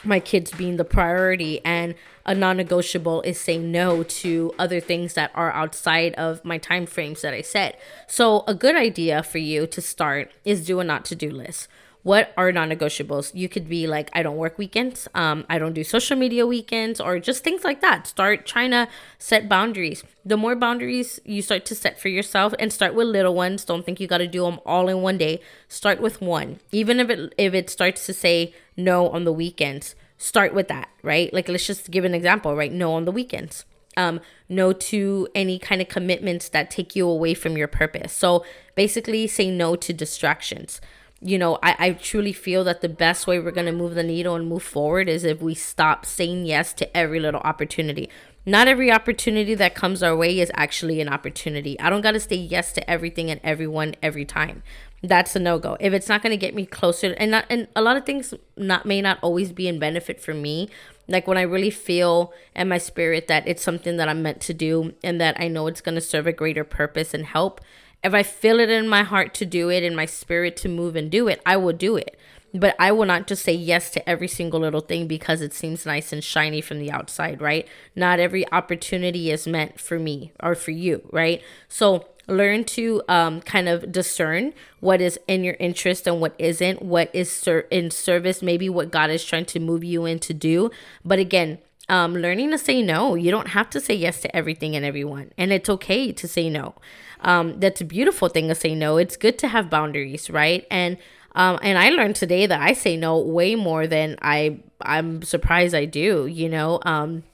my 0.04 0.20
kids 0.20 0.50
being 0.50 0.76
the 0.76 0.84
priority 0.84 1.64
and 1.64 1.94
a 2.26 2.34
non-negotiable 2.34 3.22
is 3.22 3.40
saying 3.40 3.72
no 3.72 4.02
to 4.02 4.52
other 4.58 4.80
things 4.80 5.14
that 5.14 5.30
are 5.34 5.50
outside 5.52 6.12
of 6.14 6.44
my 6.44 6.58
time 6.58 6.84
frames 6.84 7.22
that 7.22 7.32
I 7.32 7.40
set. 7.40 7.80
So 8.06 8.44
a 8.46 8.54
good 8.54 8.76
idea 8.76 9.22
for 9.22 9.38
you 9.38 9.66
to 9.68 9.80
start 9.80 10.30
is 10.44 10.66
do 10.66 10.80
a 10.80 10.84
not 10.84 11.04
to 11.06 11.14
do 11.14 11.30
list 11.30 11.68
what 12.06 12.32
are 12.36 12.52
non-negotiables? 12.52 13.34
You 13.34 13.48
could 13.48 13.68
be 13.68 13.88
like 13.88 14.10
i 14.12 14.22
don't 14.22 14.36
work 14.36 14.58
weekends 14.58 15.08
um, 15.12 15.44
i 15.48 15.58
don't 15.58 15.72
do 15.72 15.82
social 15.82 16.16
media 16.16 16.46
weekends 16.46 17.00
or 17.00 17.18
just 17.18 17.42
things 17.42 17.64
like 17.64 17.80
that. 17.80 18.06
Start 18.06 18.46
trying 18.46 18.70
to 18.70 18.86
set 19.18 19.48
boundaries. 19.48 20.04
The 20.24 20.36
more 20.36 20.54
boundaries 20.54 21.18
you 21.24 21.42
start 21.42 21.64
to 21.66 21.74
set 21.74 21.98
for 21.98 22.06
yourself 22.06 22.54
and 22.60 22.72
start 22.72 22.94
with 22.94 23.08
little 23.08 23.34
ones 23.34 23.64
don't 23.64 23.84
think 23.84 23.98
you 23.98 24.06
got 24.06 24.18
to 24.18 24.28
do 24.28 24.44
them 24.44 24.60
all 24.64 24.88
in 24.88 25.02
one 25.02 25.18
day. 25.18 25.40
Start 25.66 26.00
with 26.00 26.20
one. 26.20 26.60
Even 26.70 27.00
if 27.00 27.10
it 27.10 27.34
if 27.36 27.54
it 27.54 27.68
starts 27.68 28.06
to 28.06 28.12
say 28.12 28.54
no 28.76 29.08
on 29.08 29.24
the 29.24 29.32
weekends 29.32 29.96
start 30.16 30.54
with 30.54 30.68
that 30.68 30.88
right? 31.02 31.32
Like 31.34 31.48
let's 31.48 31.66
just 31.66 31.90
give 31.90 32.04
an 32.04 32.14
example 32.14 32.54
right? 32.54 32.72
No 32.72 32.92
on 32.92 33.04
the 33.04 33.10
weekends. 33.10 33.64
Um, 33.96 34.20
no 34.48 34.72
to 34.72 35.26
any 35.34 35.58
kind 35.58 35.80
of 35.80 35.88
commitments 35.88 36.50
that 36.50 36.70
take 36.70 36.94
you 36.94 37.08
away 37.08 37.34
from 37.34 37.56
your 37.56 37.66
purpose. 37.66 38.12
So 38.12 38.44
basically, 38.76 39.26
say 39.26 39.50
no 39.50 39.74
to 39.74 39.92
distractions 39.92 40.80
you 41.20 41.38
know, 41.38 41.58
I, 41.62 41.76
I 41.78 41.92
truly 41.92 42.32
feel 42.32 42.62
that 42.64 42.82
the 42.82 42.88
best 42.88 43.26
way 43.26 43.38
we're 43.38 43.50
going 43.50 43.66
to 43.66 43.72
move 43.72 43.94
the 43.94 44.02
needle 44.02 44.34
and 44.34 44.48
move 44.48 44.62
forward 44.62 45.08
is 45.08 45.24
if 45.24 45.40
we 45.40 45.54
stop 45.54 46.04
saying 46.04 46.44
yes 46.44 46.72
to 46.74 46.96
every 46.96 47.20
little 47.20 47.40
opportunity. 47.40 48.10
Not 48.44 48.68
every 48.68 48.92
opportunity 48.92 49.54
that 49.56 49.74
comes 49.74 50.02
our 50.02 50.14
way 50.14 50.38
is 50.38 50.52
actually 50.54 51.00
an 51.00 51.08
opportunity. 51.08 51.80
I 51.80 51.90
don't 51.90 52.02
got 52.02 52.12
to 52.12 52.20
say 52.20 52.36
yes 52.36 52.72
to 52.74 52.90
everything 52.90 53.30
and 53.30 53.40
everyone 53.42 53.96
every 54.02 54.24
time. 54.24 54.62
That's 55.02 55.34
a 55.34 55.40
no 55.40 55.58
go. 55.58 55.76
If 55.80 55.92
it's 55.92 56.08
not 56.08 56.22
going 56.22 56.30
to 56.30 56.36
get 56.36 56.54
me 56.54 56.64
closer, 56.64 57.12
and 57.18 57.30
not, 57.30 57.46
and 57.50 57.66
a 57.74 57.82
lot 57.82 57.96
of 57.96 58.04
things 58.04 58.34
not 58.56 58.86
may 58.86 59.00
not 59.00 59.18
always 59.20 59.52
be 59.52 59.66
in 59.66 59.78
benefit 59.78 60.20
for 60.20 60.32
me. 60.32 60.68
Like 61.08 61.26
when 61.26 61.38
I 61.38 61.42
really 61.42 61.70
feel 61.70 62.32
in 62.54 62.68
my 62.68 62.78
spirit 62.78 63.26
that 63.28 63.46
it's 63.48 63.62
something 63.62 63.96
that 63.96 64.08
I'm 64.08 64.22
meant 64.22 64.40
to 64.42 64.54
do, 64.54 64.94
and 65.02 65.20
that 65.20 65.40
I 65.40 65.48
know 65.48 65.66
it's 65.66 65.80
going 65.80 65.94
to 65.96 66.00
serve 66.00 66.26
a 66.26 66.32
greater 66.32 66.64
purpose 66.64 67.14
and 67.14 67.26
help 67.26 67.60
if 68.06 68.14
I 68.14 68.22
feel 68.22 68.60
it 68.60 68.70
in 68.70 68.88
my 68.88 69.02
heart 69.02 69.34
to 69.34 69.44
do 69.44 69.68
it, 69.68 69.82
in 69.82 69.96
my 69.96 70.06
spirit 70.06 70.56
to 70.58 70.68
move 70.68 70.94
and 70.96 71.10
do 71.10 71.26
it, 71.28 71.42
I 71.44 71.56
will 71.56 71.72
do 71.72 71.96
it. 71.96 72.16
But 72.54 72.76
I 72.78 72.92
will 72.92 73.04
not 73.04 73.26
just 73.26 73.42
say 73.42 73.52
yes 73.52 73.90
to 73.90 74.08
every 74.08 74.28
single 74.28 74.60
little 74.60 74.80
thing 74.80 75.08
because 75.08 75.40
it 75.40 75.52
seems 75.52 75.84
nice 75.84 76.12
and 76.12 76.22
shiny 76.22 76.60
from 76.60 76.78
the 76.78 76.90
outside, 76.90 77.42
right? 77.42 77.66
Not 77.94 78.20
every 78.20 78.50
opportunity 78.52 79.30
is 79.30 79.46
meant 79.46 79.80
for 79.80 79.98
me 79.98 80.32
or 80.40 80.54
for 80.54 80.70
you, 80.70 81.02
right? 81.10 81.42
So 81.68 82.06
learn 82.28 82.64
to 82.64 83.02
um, 83.08 83.40
kind 83.40 83.68
of 83.68 83.90
discern 83.92 84.52
what 84.80 85.00
is 85.00 85.18
in 85.28 85.44
your 85.44 85.56
interest 85.58 86.06
and 86.06 86.20
what 86.20 86.34
isn't, 86.38 86.82
what 86.82 87.10
is 87.12 87.30
ser- 87.30 87.66
in 87.70 87.90
service, 87.90 88.40
maybe 88.40 88.68
what 88.68 88.90
God 88.90 89.10
is 89.10 89.24
trying 89.24 89.44
to 89.46 89.60
move 89.60 89.84
you 89.84 90.06
in 90.06 90.18
to 90.20 90.32
do. 90.32 90.70
But 91.04 91.18
again, 91.18 91.58
um, 91.88 92.14
learning 92.14 92.50
to 92.50 92.58
say 92.58 92.82
no. 92.82 93.14
You 93.14 93.30
don't 93.30 93.48
have 93.48 93.70
to 93.70 93.80
say 93.80 93.94
yes 93.94 94.20
to 94.22 94.36
everything 94.36 94.74
and 94.76 94.84
everyone, 94.84 95.32
and 95.38 95.52
it's 95.52 95.68
okay 95.68 96.12
to 96.12 96.28
say 96.28 96.48
no. 96.48 96.74
Um, 97.20 97.58
that's 97.60 97.80
a 97.80 97.84
beautiful 97.84 98.28
thing 98.28 98.48
to 98.48 98.54
say 98.54 98.74
no. 98.74 98.96
It's 98.96 99.16
good 99.16 99.38
to 99.38 99.48
have 99.48 99.70
boundaries, 99.70 100.28
right? 100.30 100.66
And 100.70 100.98
um, 101.34 101.58
and 101.62 101.78
I 101.78 101.90
learned 101.90 102.16
today 102.16 102.46
that 102.46 102.60
I 102.60 102.72
say 102.72 102.96
no 102.96 103.18
way 103.18 103.54
more 103.54 103.86
than 103.86 104.16
I 104.22 104.60
I'm 104.80 105.22
surprised 105.22 105.74
I 105.74 105.84
do. 105.84 106.26
You 106.26 106.48
know, 106.48 106.80
um, 106.82 107.24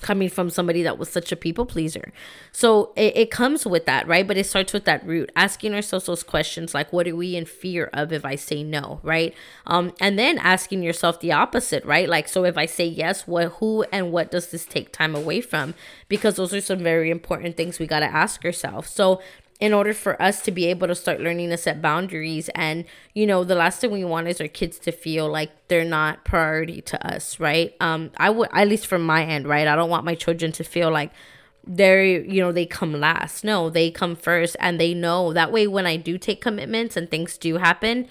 coming 0.00 0.28
from 0.28 0.50
somebody 0.50 0.82
that 0.82 0.98
was 0.98 1.08
such 1.08 1.32
a 1.32 1.36
people 1.36 1.64
pleaser. 1.64 2.12
So 2.52 2.92
it, 2.96 3.16
it 3.16 3.30
comes 3.30 3.64
with 3.64 3.86
that, 3.86 4.06
right? 4.06 4.26
But 4.26 4.36
it 4.36 4.44
starts 4.44 4.72
with 4.72 4.84
that 4.84 5.06
root, 5.06 5.32
asking 5.34 5.74
ourselves 5.74 6.06
those 6.06 6.22
questions 6.22 6.74
like, 6.74 6.92
what 6.92 7.08
are 7.08 7.16
we 7.16 7.34
in 7.34 7.46
fear 7.46 7.88
of 7.92 8.12
if 8.12 8.24
I 8.24 8.34
say 8.34 8.62
no, 8.62 9.00
right? 9.02 9.34
Um, 9.66 9.94
and 10.00 10.18
then 10.18 10.38
asking 10.38 10.82
yourself 10.82 11.20
the 11.20 11.32
opposite, 11.32 11.84
right? 11.84 12.08
Like, 12.08 12.28
so 12.28 12.44
if 12.44 12.58
I 12.58 12.66
say 12.66 12.86
yes, 12.86 13.26
what, 13.26 13.52
who, 13.52 13.84
and 13.92 14.12
what 14.12 14.30
does 14.30 14.50
this 14.50 14.66
take 14.66 14.92
time 14.92 15.14
away 15.14 15.40
from? 15.40 15.74
Because 16.08 16.36
those 16.36 16.52
are 16.52 16.60
some 16.60 16.80
very 16.80 17.10
important 17.10 17.56
things 17.56 17.78
we 17.78 17.86
got 17.86 18.00
to 18.00 18.06
ask 18.06 18.44
ourselves. 18.44 18.90
So 18.90 19.20
in 19.58 19.72
order 19.72 19.94
for 19.94 20.20
us 20.20 20.42
to 20.42 20.50
be 20.50 20.66
able 20.66 20.86
to 20.86 20.94
start 20.94 21.20
learning 21.20 21.50
to 21.50 21.56
set 21.56 21.80
boundaries. 21.80 22.48
And 22.54 22.84
you 23.14 23.26
know 23.26 23.44
the 23.44 23.54
last 23.54 23.80
thing 23.80 23.90
we 23.90 24.04
want 24.04 24.28
is 24.28 24.40
our 24.40 24.48
kids 24.48 24.78
to 24.80 24.92
feel 24.92 25.28
like 25.30 25.50
they're 25.68 25.84
not 25.84 26.24
priority 26.24 26.80
to 26.82 27.06
us 27.06 27.40
right? 27.40 27.74
Um 27.80 28.10
i 28.16 28.30
would 28.30 28.48
at 28.52 28.68
least 28.68 28.86
from 28.86 29.02
my 29.02 29.24
end 29.24 29.46
right? 29.46 29.66
I 29.66 29.76
don't 29.76 29.90
want 29.90 30.04
my 30.04 30.14
children 30.14 30.52
to 30.52 30.64
feel 30.64 30.90
like 30.90 31.10
they're 31.66 32.04
you 32.04 32.40
know 32.40 32.52
they 32.52 32.66
come 32.66 32.92
last. 32.92 33.44
No 33.44 33.70
they 33.70 33.90
come 33.90 34.14
first 34.14 34.56
and 34.60 34.78
they 34.80 34.94
know 34.94 35.32
that 35.32 35.52
way 35.52 35.66
when 35.66 35.86
i 35.86 35.96
do 35.96 36.18
take 36.18 36.40
commitments 36.40 36.96
and 36.96 37.10
things 37.10 37.38
do 37.38 37.56
happen 37.56 38.08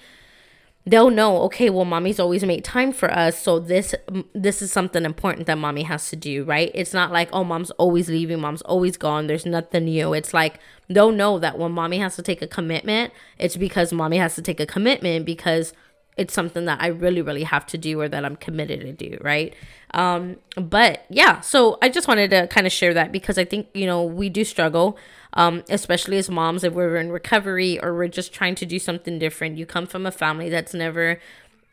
they'll 0.86 1.10
know 1.10 1.38
okay 1.42 1.68
well 1.68 1.84
mommy's 1.84 2.20
always 2.20 2.44
made 2.44 2.64
time 2.64 2.92
for 2.92 3.10
us 3.12 3.38
so 3.40 3.58
this 3.58 3.94
this 4.34 4.62
is 4.62 4.70
something 4.70 5.04
important 5.04 5.46
that 5.46 5.58
mommy 5.58 5.82
has 5.82 6.08
to 6.08 6.16
do 6.16 6.44
right? 6.44 6.70
It's 6.74 6.94
not 6.94 7.12
like 7.12 7.28
oh 7.32 7.44
mom's 7.44 7.72
always 7.72 8.08
leaving 8.08 8.40
mom's 8.40 8.62
always 8.62 8.96
gone 8.96 9.26
there's 9.26 9.44
nothing 9.44 9.86
new. 9.86 10.14
It's 10.14 10.32
like 10.32 10.60
they'll 10.88 11.10
know 11.10 11.38
that 11.40 11.58
when 11.58 11.72
mommy 11.72 11.98
has 11.98 12.14
to 12.16 12.22
take 12.22 12.40
a 12.40 12.46
commitment 12.46 13.12
it's 13.38 13.56
because 13.56 13.92
mommy 13.92 14.18
has 14.18 14.34
to 14.36 14.42
take 14.42 14.60
a 14.60 14.66
commitment 14.66 15.26
because 15.26 15.72
it's 16.16 16.32
something 16.32 16.64
that 16.64 16.80
I 16.80 16.88
really, 16.88 17.22
really 17.22 17.44
have 17.44 17.66
to 17.66 17.78
do 17.78 18.00
or 18.00 18.08
that 18.08 18.24
I'm 18.24 18.36
committed 18.36 18.80
to 18.80 18.92
do, 18.92 19.18
right? 19.20 19.54
Um, 19.92 20.36
but 20.56 21.04
yeah, 21.10 21.40
so 21.40 21.78
I 21.82 21.88
just 21.88 22.08
wanted 22.08 22.30
to 22.30 22.46
kind 22.48 22.66
of 22.66 22.72
share 22.72 22.94
that 22.94 23.12
because 23.12 23.38
I 23.38 23.44
think, 23.44 23.68
you 23.74 23.86
know, 23.86 24.02
we 24.02 24.28
do 24.28 24.44
struggle 24.44 24.98
um, 25.36 25.62
especially 25.68 26.16
as 26.16 26.30
moms, 26.30 26.64
if 26.64 26.72
we're 26.72 26.96
in 26.96 27.12
recovery 27.12 27.78
or 27.78 27.94
we're 27.94 28.08
just 28.08 28.32
trying 28.32 28.54
to 28.56 28.66
do 28.66 28.78
something 28.78 29.18
different. 29.18 29.58
You 29.58 29.66
come 29.66 29.86
from 29.86 30.06
a 30.06 30.10
family 30.10 30.48
that's 30.48 30.72
never 30.72 31.20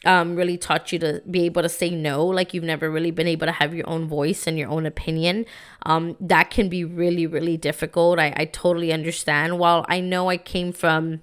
um, 0.06 0.36
really 0.36 0.58
taught 0.58 0.92
you 0.92 1.00
to 1.00 1.22
be 1.32 1.46
able 1.46 1.62
to 1.62 1.70
say 1.70 1.90
no, 1.90 2.26
like 2.26 2.54
you've 2.54 2.66
never 2.66 2.92
really 2.92 3.12
been 3.12 3.28
able 3.28 3.48
to 3.48 3.54
have 3.54 3.74
your 3.74 3.90
own 3.90 4.06
voice 4.06 4.46
and 4.48 4.60
your 4.60 4.70
own 4.70 4.86
opinion. 4.86 5.46
Um, 5.86 6.18
that 6.20 6.52
can 6.52 6.68
be 6.68 6.84
really, 6.84 7.26
really 7.26 7.56
difficult. 7.56 8.20
I, 8.20 8.34
I 8.36 8.46
totally 8.46 8.92
understand. 8.92 9.60
While 9.60 9.86
I 9.88 10.02
know 10.02 10.30
I 10.30 10.38
came 10.38 10.74
from 10.74 11.22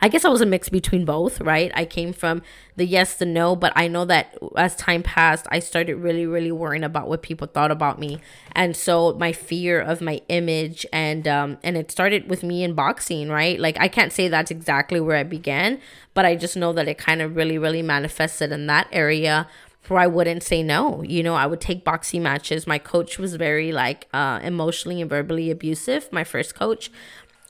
I 0.00 0.08
guess 0.08 0.24
I 0.24 0.28
was 0.28 0.40
a 0.40 0.46
mix 0.46 0.68
between 0.68 1.04
both, 1.04 1.40
right? 1.40 1.70
I 1.74 1.84
came 1.84 2.12
from 2.12 2.42
the 2.76 2.86
yes, 2.86 3.14
the 3.14 3.26
no, 3.26 3.56
but 3.56 3.72
I 3.76 3.88
know 3.88 4.04
that 4.06 4.36
as 4.56 4.76
time 4.76 5.02
passed, 5.02 5.46
I 5.50 5.58
started 5.58 5.96
really, 5.96 6.26
really 6.26 6.52
worrying 6.52 6.84
about 6.84 7.08
what 7.08 7.22
people 7.22 7.46
thought 7.46 7.70
about 7.70 7.98
me, 7.98 8.20
and 8.52 8.76
so 8.76 9.14
my 9.14 9.32
fear 9.32 9.80
of 9.80 10.00
my 10.00 10.20
image, 10.28 10.86
and 10.92 11.26
um, 11.28 11.58
and 11.62 11.76
it 11.76 11.90
started 11.90 12.28
with 12.28 12.42
me 12.42 12.62
in 12.62 12.74
boxing, 12.74 13.28
right? 13.28 13.58
Like 13.58 13.78
I 13.80 13.88
can't 13.88 14.12
say 14.12 14.28
that's 14.28 14.50
exactly 14.50 15.00
where 15.00 15.16
I 15.16 15.24
began, 15.24 15.80
but 16.14 16.24
I 16.24 16.36
just 16.36 16.56
know 16.56 16.72
that 16.72 16.88
it 16.88 16.98
kind 16.98 17.22
of 17.22 17.36
really, 17.36 17.58
really 17.58 17.82
manifested 17.82 18.52
in 18.52 18.66
that 18.66 18.88
area 18.92 19.46
where 19.88 20.00
I 20.00 20.06
wouldn't 20.06 20.42
say 20.42 20.62
no. 20.62 21.02
You 21.02 21.22
know, 21.22 21.34
I 21.34 21.46
would 21.46 21.60
take 21.60 21.84
boxing 21.84 22.22
matches. 22.22 22.66
My 22.66 22.78
coach 22.78 23.18
was 23.18 23.34
very 23.34 23.72
like 23.72 24.08
uh, 24.12 24.40
emotionally 24.42 25.00
and 25.00 25.10
verbally 25.10 25.50
abusive. 25.50 26.10
My 26.12 26.24
first 26.24 26.54
coach, 26.54 26.90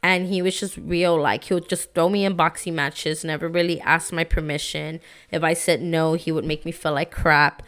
and 0.03 0.29
he 0.29 0.41
was 0.41 0.59
just 0.59 0.77
real 0.79 1.21
like 1.21 1.45
he 1.45 1.55
would 1.55 1.69
just 1.69 1.95
throw 1.95 2.09
me 2.09 2.25
in 2.25 2.35
boxing 2.35 2.75
matches 2.75 3.25
never 3.25 3.49
really 3.49 3.81
ask 3.83 4.13
my 4.13 4.25
permission 4.25 5.01
if 5.31 5.43
i 5.43 5.55
said 5.55 5.83
no 5.83 6.15
he 6.15 6.33
would 6.33 6.45
make 6.45 6.65
me 6.65 6.73
feel 6.73 6.93
like 6.93 7.11
crap 7.11 7.63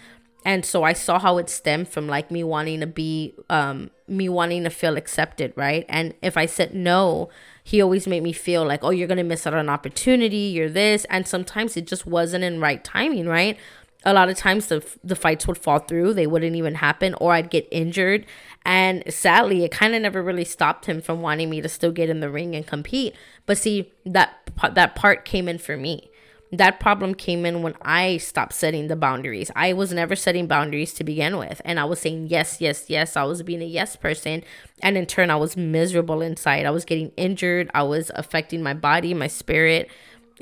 and 0.44 0.64
so 0.64 0.82
I 0.82 0.92
saw 0.92 1.18
how 1.18 1.38
it 1.38 1.48
stemmed 1.48 1.88
from 1.88 2.08
like 2.08 2.30
me 2.30 2.42
wanting 2.42 2.80
to 2.80 2.86
be, 2.86 3.34
um, 3.48 3.90
me 4.08 4.28
wanting 4.28 4.64
to 4.64 4.70
feel 4.70 4.96
accepted, 4.96 5.52
right? 5.56 5.86
And 5.88 6.14
if 6.20 6.36
I 6.36 6.46
said 6.46 6.74
no, 6.74 7.28
he 7.62 7.80
always 7.80 8.08
made 8.08 8.22
me 8.22 8.32
feel 8.32 8.64
like, 8.64 8.82
oh, 8.82 8.90
you're 8.90 9.06
gonna 9.06 9.22
miss 9.22 9.46
out 9.46 9.54
on 9.54 9.60
an 9.60 9.68
opportunity, 9.68 10.36
you're 10.36 10.68
this, 10.68 11.04
and 11.06 11.28
sometimes 11.28 11.76
it 11.76 11.86
just 11.86 12.06
wasn't 12.06 12.42
in 12.42 12.60
right 12.60 12.82
timing, 12.82 13.26
right? 13.26 13.56
A 14.04 14.12
lot 14.12 14.28
of 14.28 14.36
times 14.36 14.66
the 14.66 14.84
the 15.04 15.16
fights 15.16 15.46
would 15.46 15.58
fall 15.58 15.78
through, 15.78 16.14
they 16.14 16.26
wouldn't 16.26 16.56
even 16.56 16.76
happen, 16.76 17.14
or 17.14 17.32
I'd 17.32 17.50
get 17.50 17.68
injured, 17.70 18.26
and 18.64 19.02
sadly, 19.12 19.64
it 19.64 19.70
kind 19.70 19.94
of 19.94 20.02
never 20.02 20.22
really 20.22 20.44
stopped 20.44 20.86
him 20.86 21.00
from 21.00 21.20
wanting 21.20 21.50
me 21.50 21.60
to 21.60 21.68
still 21.68 21.92
get 21.92 22.10
in 22.10 22.20
the 22.20 22.30
ring 22.30 22.54
and 22.54 22.66
compete. 22.66 23.14
But 23.46 23.58
see, 23.58 23.92
that 24.04 24.50
that 24.74 24.94
part 24.94 25.24
came 25.24 25.48
in 25.48 25.58
for 25.58 25.76
me 25.76 26.10
that 26.52 26.78
problem 26.78 27.14
came 27.14 27.46
in 27.46 27.62
when 27.62 27.74
I 27.80 28.18
stopped 28.18 28.52
setting 28.52 28.88
the 28.88 28.96
boundaries. 28.96 29.50
I 29.56 29.72
was 29.72 29.90
never 29.92 30.14
setting 30.14 30.46
boundaries 30.46 30.92
to 30.94 31.04
begin 31.04 31.38
with. 31.38 31.62
And 31.64 31.80
I 31.80 31.84
was 31.84 32.00
saying 32.00 32.28
yes, 32.28 32.60
yes, 32.60 32.84
yes. 32.88 33.16
I 33.16 33.24
was 33.24 33.42
being 33.42 33.62
a 33.62 33.66
yes 33.66 33.96
person. 33.96 34.44
And 34.82 34.98
in 34.98 35.06
turn, 35.06 35.30
I 35.30 35.36
was 35.36 35.56
miserable 35.56 36.20
inside. 36.20 36.66
I 36.66 36.70
was 36.70 36.84
getting 36.84 37.10
injured. 37.16 37.70
I 37.72 37.84
was 37.84 38.10
affecting 38.14 38.62
my 38.62 38.74
body, 38.74 39.14
my 39.14 39.28
spirit. 39.28 39.88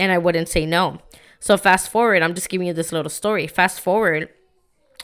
And 0.00 0.10
I 0.10 0.18
wouldn't 0.18 0.48
say 0.48 0.66
no. 0.66 0.98
So, 1.40 1.56
fast 1.56 1.90
forward, 1.90 2.22
I'm 2.22 2.34
just 2.34 2.48
giving 2.48 2.66
you 2.66 2.72
this 2.74 2.92
little 2.92 3.10
story. 3.10 3.46
Fast 3.46 3.80
forward, 3.80 4.28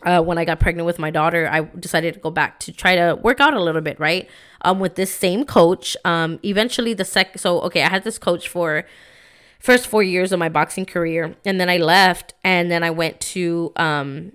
uh, 0.03 0.23
when 0.23 0.37
I 0.37 0.45
got 0.45 0.61
pregnant 0.61 0.87
with 0.87 0.99
my 0.99 1.11
daughter, 1.11 1.49
I 1.51 1.63
decided 1.63 2.15
to 2.15 2.21
go 2.21 2.31
back 2.31 2.61
to 2.61 2.73
try 2.73 2.95
to 2.95 3.19
work 3.21 3.41
out 3.41 3.55
a 3.55 3.63
little 3.63 3.81
bit, 3.81 3.99
right? 3.99 4.29
Um, 4.61 4.79
with 4.79 4.95
this 4.97 5.13
same 5.13 5.45
coach. 5.45 5.97
Um, 6.05 6.39
eventually, 6.45 6.93
the 6.93 7.05
sec. 7.05 7.39
So, 7.39 7.61
okay, 7.63 7.83
I 7.83 7.89
had 7.89 8.05
this 8.05 8.19
coach 8.19 8.49
for 8.49 8.85
first 9.59 9.87
four 9.87 10.03
years 10.03 10.33
of 10.33 10.39
my 10.39 10.49
boxing 10.49 10.87
career 10.87 11.35
and 11.45 11.61
then 11.61 11.69
i 11.69 11.77
left 11.77 12.35
and 12.45 12.71
then 12.71 12.83
i 12.83 12.91
went 12.91 13.19
to 13.21 13.73
um 13.77 14.33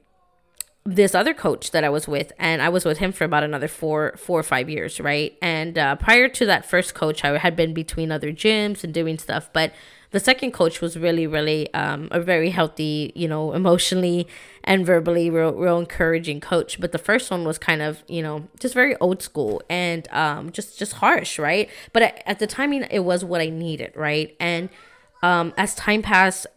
this 0.84 1.14
other 1.14 1.34
coach 1.34 1.72
that 1.72 1.84
i 1.84 1.90
was 1.90 2.08
with 2.08 2.32
and 2.40 2.62
i 2.62 2.68
was 2.68 2.84
with 2.84 2.98
him 2.98 3.12
for 3.12 3.24
about 3.24 3.44
another 3.44 3.68
four 3.68 4.14
four 4.18 4.40
or 4.40 4.44
five 4.44 4.70
years 4.70 5.00
right 5.00 5.38
and 5.42 5.78
uh, 5.78 5.96
prior 5.96 6.28
to 6.28 6.46
that 6.46 6.66
first 6.66 6.94
coach 6.94 7.24
i 7.24 7.38
had 7.38 7.56
been 7.56 7.74
between 7.74 8.12
other 8.12 8.32
gyms 8.32 8.84
and 8.84 8.94
doing 8.94 9.18
stuff 9.18 9.50
but 9.54 9.72
the 10.12 10.19
second 10.19 10.52
coach 10.52 10.82
was 10.82 10.97
really 10.97 11.26
really 11.26 11.74
um, 11.74 12.08
a 12.12 12.19
very 12.19 12.50
healthy 12.50 13.12
you 13.15 13.28
know 13.28 13.54
emotionally 13.54 14.28
and 14.63 14.86
verbally 14.86 15.30
real, 15.30 15.54
real 15.54 15.80
encouraging 15.80 16.39
coach 16.39 16.80
but 16.80 16.91
the 16.91 16.97
first 16.97 17.32
one 17.32 17.43
was 17.43 17.58
kind 17.58 17.82
of 17.82 18.04
you 18.08 18.21
know 18.21 18.47
just 18.60 18.74
very 18.74 18.95
old 18.97 19.21
school 19.21 19.62
and 19.69 20.08
um, 20.12 20.52
just 20.52 20.78
just 20.78 20.93
harsh 20.93 21.39
right 21.39 21.69
but 21.93 22.04
at, 22.04 22.24
at 22.26 22.39
the 22.39 22.47
timing 22.47 22.84
it 22.91 23.00
was 23.00 23.24
what 23.24 23.41
i 23.41 23.50
needed 23.50 23.91
right 23.95 24.36
and 24.39 24.69
um, 25.24 25.54
as 25.58 25.76
time 25.76 26.02
passed, 26.02 26.47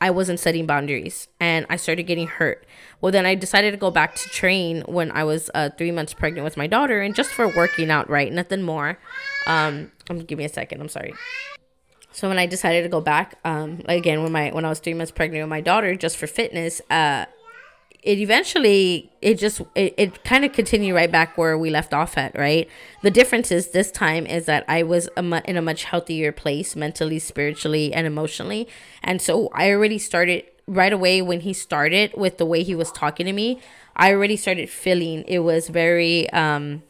I 0.00 0.10
wasn't 0.10 0.38
setting 0.38 0.66
boundaries 0.66 1.28
and 1.40 1.66
I 1.68 1.76
started 1.76 2.04
getting 2.04 2.28
hurt. 2.28 2.64
Well, 3.00 3.10
then 3.10 3.26
I 3.26 3.34
decided 3.34 3.72
to 3.72 3.76
go 3.76 3.90
back 3.90 4.14
to 4.16 4.28
train 4.28 4.82
when 4.86 5.10
I 5.10 5.24
was 5.24 5.50
uh, 5.54 5.70
three 5.76 5.90
months 5.90 6.14
pregnant 6.14 6.44
with 6.44 6.56
my 6.56 6.66
daughter 6.66 7.00
and 7.00 7.14
just 7.14 7.30
for 7.30 7.48
working 7.48 7.90
out, 7.90 8.08
right? 8.08 8.32
Nothing 8.32 8.62
more. 8.62 8.98
Um, 9.46 9.90
give 10.26 10.38
me 10.38 10.44
a 10.44 10.48
second. 10.48 10.80
I'm 10.80 10.88
sorry. 10.88 11.14
So 12.18 12.28
when 12.28 12.36
I 12.36 12.46
decided 12.46 12.82
to 12.82 12.88
go 12.88 13.00
back, 13.00 13.36
um, 13.44 13.80
again 13.86 14.24
when 14.24 14.32
my 14.32 14.50
when 14.50 14.64
I 14.64 14.70
was 14.70 14.80
three 14.80 14.92
months 14.92 15.12
pregnant 15.12 15.44
with 15.44 15.50
my 15.50 15.60
daughter, 15.60 15.94
just 15.94 16.16
for 16.16 16.26
fitness, 16.26 16.80
uh, 16.90 17.26
it 18.02 18.18
eventually 18.18 19.12
it 19.22 19.34
just 19.34 19.60
it, 19.76 19.94
it 19.96 20.24
kind 20.24 20.44
of 20.44 20.52
continued 20.52 20.96
right 20.96 21.12
back 21.12 21.38
where 21.38 21.56
we 21.56 21.70
left 21.70 21.94
off 21.94 22.18
at 22.18 22.36
right? 22.36 22.68
The 23.02 23.12
difference 23.12 23.52
is 23.52 23.68
this 23.68 23.92
time 23.92 24.26
is 24.26 24.46
that 24.46 24.64
i 24.66 24.82
was 24.82 25.08
a 25.16 25.22
mu- 25.22 25.44
in 25.44 25.56
a 25.56 25.62
much 25.62 25.84
healthier 25.84 26.32
place 26.32 26.74
mentally 26.74 27.20
spiritually 27.20 27.94
and 27.94 28.04
emotionally. 28.04 28.66
And 29.00 29.22
so 29.22 29.48
i 29.54 29.70
already 29.70 29.98
started 29.98 30.42
right 30.66 30.92
away 30.92 31.22
when 31.22 31.42
he 31.42 31.52
started 31.52 32.12
with 32.16 32.38
the 32.38 32.46
way 32.46 32.64
he 32.64 32.74
was 32.74 32.90
talking 32.90 33.26
to 33.26 33.32
me 33.32 33.58
i 33.96 34.12
already 34.12 34.36
started 34.36 34.68
feeling 34.68 35.24
it 35.26 35.38
was 35.38 35.68
very 35.68 36.28
um 36.30 36.82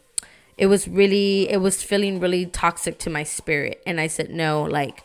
it 0.56 0.66
was 0.66 0.88
really 0.88 1.48
it 1.50 1.58
was 1.58 1.82
feeling 1.82 2.18
really 2.18 2.44
toxic 2.46 2.98
to 2.98 3.10
my 3.10 3.22
spirit. 3.22 3.82
And 3.86 4.00
i 4.00 4.06
said 4.06 4.30
no 4.30 4.62
like 4.62 5.04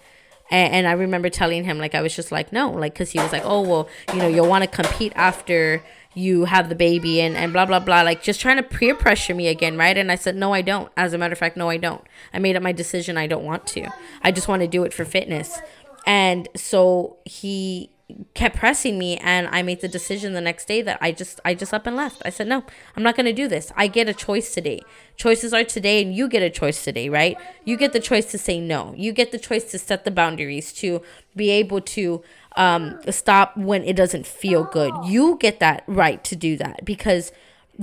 and, 0.51 0.73
and 0.73 0.87
I 0.87 0.93
remember 0.93 1.29
telling 1.29 1.63
him, 1.63 1.77
like, 1.77 1.95
I 1.95 2.01
was 2.01 2.15
just 2.15 2.31
like, 2.31 2.51
no, 2.51 2.69
like, 2.71 2.93
because 2.93 3.11
he 3.11 3.19
was 3.19 3.31
like, 3.31 3.43
oh, 3.45 3.61
well, 3.61 3.89
you 4.13 4.19
know, 4.19 4.27
you'll 4.27 4.47
want 4.47 4.63
to 4.63 4.69
compete 4.69 5.13
after 5.15 5.83
you 6.15 6.45
have 6.45 6.69
the 6.69 6.75
baby 6.75 7.21
and, 7.21 7.35
and 7.35 7.53
blah, 7.53 7.65
blah, 7.65 7.79
blah. 7.79 8.01
Like, 8.01 8.21
just 8.21 8.39
trying 8.39 8.57
to 8.57 8.63
peer 8.63 8.93
pressure 8.93 9.33
me 9.33 9.47
again, 9.47 9.77
right? 9.77 9.97
And 9.97 10.11
I 10.11 10.15
said, 10.15 10.35
no, 10.35 10.53
I 10.53 10.61
don't. 10.61 10.91
As 10.95 11.13
a 11.13 11.17
matter 11.17 11.33
of 11.33 11.39
fact, 11.39 11.57
no, 11.57 11.69
I 11.69 11.77
don't. 11.77 12.03
I 12.33 12.39
made 12.39 12.55
up 12.55 12.63
my 12.63 12.71
decision. 12.71 13.17
I 13.17 13.27
don't 13.27 13.43
want 13.43 13.65
to. 13.67 13.89
I 14.21 14.31
just 14.31 14.47
want 14.47 14.61
to 14.61 14.67
do 14.67 14.83
it 14.83 14.93
for 14.93 15.05
fitness. 15.05 15.59
And 16.05 16.47
so 16.55 17.17
he 17.25 17.89
kept 18.33 18.57
pressing 18.57 18.97
me 18.97 19.17
and 19.17 19.47
I 19.47 19.61
made 19.61 19.81
the 19.81 19.87
decision 19.87 20.33
the 20.33 20.41
next 20.41 20.67
day 20.67 20.81
that 20.81 20.97
I 21.01 21.11
just 21.11 21.39
I 21.45 21.53
just 21.53 21.73
up 21.73 21.87
and 21.87 21.95
left. 21.95 22.21
I 22.25 22.29
said, 22.29 22.47
"No, 22.47 22.63
I'm 22.95 23.03
not 23.03 23.15
going 23.15 23.25
to 23.25 23.33
do 23.33 23.47
this. 23.47 23.71
I 23.75 23.87
get 23.87 24.09
a 24.09 24.13
choice 24.13 24.53
today. 24.53 24.81
Choices 25.15 25.53
are 25.53 25.63
today 25.63 26.01
and 26.01 26.13
you 26.13 26.27
get 26.27 26.43
a 26.43 26.49
choice 26.49 26.83
today, 26.83 27.09
right? 27.09 27.37
You 27.63 27.77
get 27.77 27.93
the 27.93 27.99
choice 27.99 28.25
to 28.31 28.37
say 28.37 28.59
no. 28.59 28.93
You 28.97 29.13
get 29.13 29.31
the 29.31 29.39
choice 29.39 29.71
to 29.71 29.79
set 29.79 30.05
the 30.05 30.11
boundaries 30.11 30.73
to 30.73 31.01
be 31.35 31.49
able 31.49 31.81
to 31.81 32.21
um 32.55 32.99
stop 33.09 33.55
when 33.57 33.83
it 33.83 33.95
doesn't 33.95 34.27
feel 34.27 34.63
good. 34.65 34.93
You 35.05 35.37
get 35.39 35.59
that 35.59 35.83
right 35.87 36.23
to 36.25 36.35
do 36.35 36.57
that 36.57 36.85
because 36.85 37.31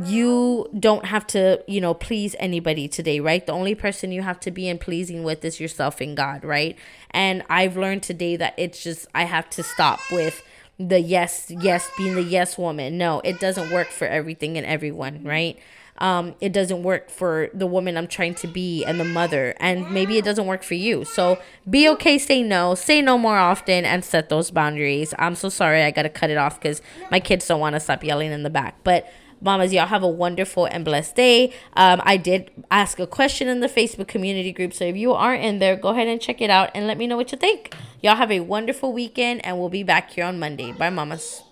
you 0.06 0.68
don't 0.78 1.06
have 1.06 1.26
to, 1.28 1.62
you 1.66 1.80
know, 1.80 1.94
please 1.94 2.36
anybody 2.38 2.88
today, 2.88 3.20
right? 3.20 3.44
The 3.44 3.52
only 3.52 3.74
person 3.74 4.12
you 4.12 4.22
have 4.22 4.40
to 4.40 4.50
be 4.50 4.68
in 4.68 4.78
pleasing 4.78 5.22
with 5.24 5.44
is 5.44 5.60
yourself 5.60 6.00
and 6.00 6.16
God, 6.16 6.44
right? 6.44 6.76
And 7.10 7.44
I've 7.48 7.76
learned 7.76 8.02
today 8.02 8.36
that 8.36 8.54
it's 8.56 8.82
just, 8.82 9.06
I 9.14 9.24
have 9.24 9.50
to 9.50 9.62
stop 9.62 10.00
with 10.10 10.42
the 10.78 11.00
yes, 11.00 11.50
yes, 11.50 11.90
being 11.98 12.14
the 12.14 12.22
yes 12.22 12.56
woman. 12.56 12.96
No, 12.96 13.20
it 13.20 13.38
doesn't 13.40 13.70
work 13.70 13.88
for 13.88 14.06
everything 14.06 14.56
and 14.56 14.66
everyone, 14.66 15.22
right? 15.24 15.58
Um, 15.98 16.34
it 16.40 16.54
doesn't 16.54 16.82
work 16.82 17.10
for 17.10 17.50
the 17.52 17.66
woman 17.66 17.98
I'm 17.98 18.06
trying 18.06 18.34
to 18.36 18.46
be 18.46 18.84
and 18.86 18.98
the 18.98 19.04
mother, 19.04 19.54
and 19.60 19.90
maybe 19.90 20.16
it 20.16 20.24
doesn't 20.24 20.46
work 20.46 20.62
for 20.62 20.72
you. 20.72 21.04
So 21.04 21.38
be 21.68 21.86
okay, 21.90 22.16
say 22.16 22.42
no, 22.42 22.74
say 22.74 23.02
no 23.02 23.18
more 23.18 23.36
often, 23.36 23.84
and 23.84 24.02
set 24.02 24.30
those 24.30 24.50
boundaries. 24.50 25.12
I'm 25.18 25.34
so 25.34 25.50
sorry, 25.50 25.82
I 25.82 25.90
gotta 25.90 26.08
cut 26.08 26.30
it 26.30 26.38
off 26.38 26.58
because 26.58 26.80
my 27.10 27.20
kids 27.20 27.46
don't 27.46 27.60
want 27.60 27.74
to 27.74 27.80
stop 27.80 28.02
yelling 28.02 28.32
in 28.32 28.44
the 28.44 28.50
back, 28.50 28.82
but 28.82 29.12
Mamas, 29.40 29.72
y'all 29.72 29.86
have 29.86 30.02
a 30.02 30.08
wonderful 30.08 30.66
and 30.66 30.84
blessed 30.84 31.16
day. 31.16 31.52
Um, 31.74 32.02
I 32.04 32.16
did 32.16 32.50
ask 32.70 32.98
a 32.98 33.06
question 33.06 33.48
in 33.48 33.60
the 33.60 33.68
Facebook 33.68 34.08
community 34.08 34.52
group. 34.52 34.74
So 34.74 34.84
if 34.84 34.96
you 34.96 35.12
aren't 35.12 35.42
in 35.42 35.58
there, 35.58 35.76
go 35.76 35.88
ahead 35.88 36.08
and 36.08 36.20
check 36.20 36.40
it 36.40 36.50
out 36.50 36.70
and 36.74 36.86
let 36.86 36.98
me 36.98 37.06
know 37.06 37.16
what 37.16 37.32
you 37.32 37.38
think. 37.38 37.74
Y'all 38.02 38.16
have 38.16 38.30
a 38.30 38.40
wonderful 38.40 38.92
weekend 38.92 39.44
and 39.44 39.58
we'll 39.58 39.70
be 39.70 39.82
back 39.82 40.10
here 40.10 40.24
on 40.24 40.38
Monday. 40.38 40.72
Bye, 40.72 40.90
mamas. 40.90 41.42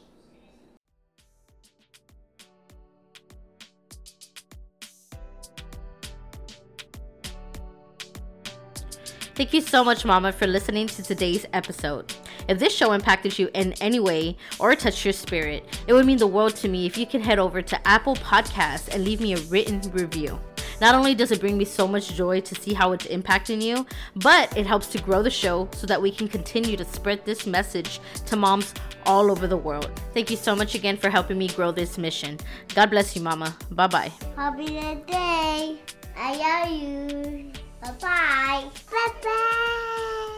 Thank 9.35 9.55
you 9.55 9.61
so 9.61 9.85
much, 9.85 10.05
Mama, 10.05 10.33
for 10.33 10.49
listening 10.49 10.89
to 10.89 11.03
today's 11.03 11.47
episode. 11.53 12.13
If 12.49 12.59
this 12.59 12.75
show 12.75 12.93
impacted 12.93 13.39
you 13.39 13.51
in 13.55 13.75
any 13.75 14.01
way 14.01 14.37
or 14.59 14.75
touched 14.75 15.05
your 15.05 15.13
spirit, 15.13 15.65
it 15.87 15.93
would 15.93 16.07
mean 16.07 16.19
the 16.19 16.27
world 16.27 16.57
to 16.57 16.69
me 16.69 16.87
if 16.87 16.97
you 16.97 17.07
could 17.07 17.21
head 17.21 17.39
over 17.39 17.63
to 17.63 17.87
Apple 17.87 18.17
Podcasts 18.17 18.93
and 18.93 19.05
leave 19.05 19.21
me 19.21 19.35
a 19.35 19.39
written 19.43 19.81
review. 19.93 20.41
Not 20.81 20.95
only 20.95 21.15
does 21.15 21.33
it 21.33 21.41
bring 21.41 21.59
me 21.59 21.65
so 21.65 21.89
much 21.89 22.15
joy 22.15 22.41
to 22.41 22.55
see 22.55 22.73
how 22.73 22.93
it's 22.93 23.07
impacting 23.07 23.61
you, 23.61 23.85
but 24.17 24.57
it 24.57 24.67
helps 24.67 24.87
to 24.89 25.03
grow 25.03 25.23
the 25.23 25.31
show 25.31 25.69
so 25.73 25.87
that 25.87 26.01
we 26.01 26.11
can 26.11 26.29
continue 26.29 26.77
to 26.77 26.85
spread 26.85 27.25
this 27.25 27.47
message 27.47 28.01
to 28.27 28.37
moms 28.37 28.75
all 29.05 29.31
over 29.31 29.47
the 29.47 29.57
world. 29.57 29.91
Thank 30.15 30.31
you 30.31 30.37
so 30.37 30.55
much 30.55 30.75
again 30.75 30.97
for 30.97 31.11
helping 31.11 31.39
me 31.39 31.49
grow 31.49 31.73
this 31.73 31.99
mission. 31.99 32.39
God 32.75 32.91
bless 32.91 33.17
you, 33.17 33.23
Mama. 33.23 33.57
Bye 33.73 33.87
bye. 33.89 34.13
Happy 34.37 34.67
day. 34.67 35.79
I 36.17 36.37
love 36.37 36.71
you. 36.71 37.53
Bye 37.83 37.93
bye. 38.01 38.65
Bye 38.91 39.13
bye. 39.23 40.35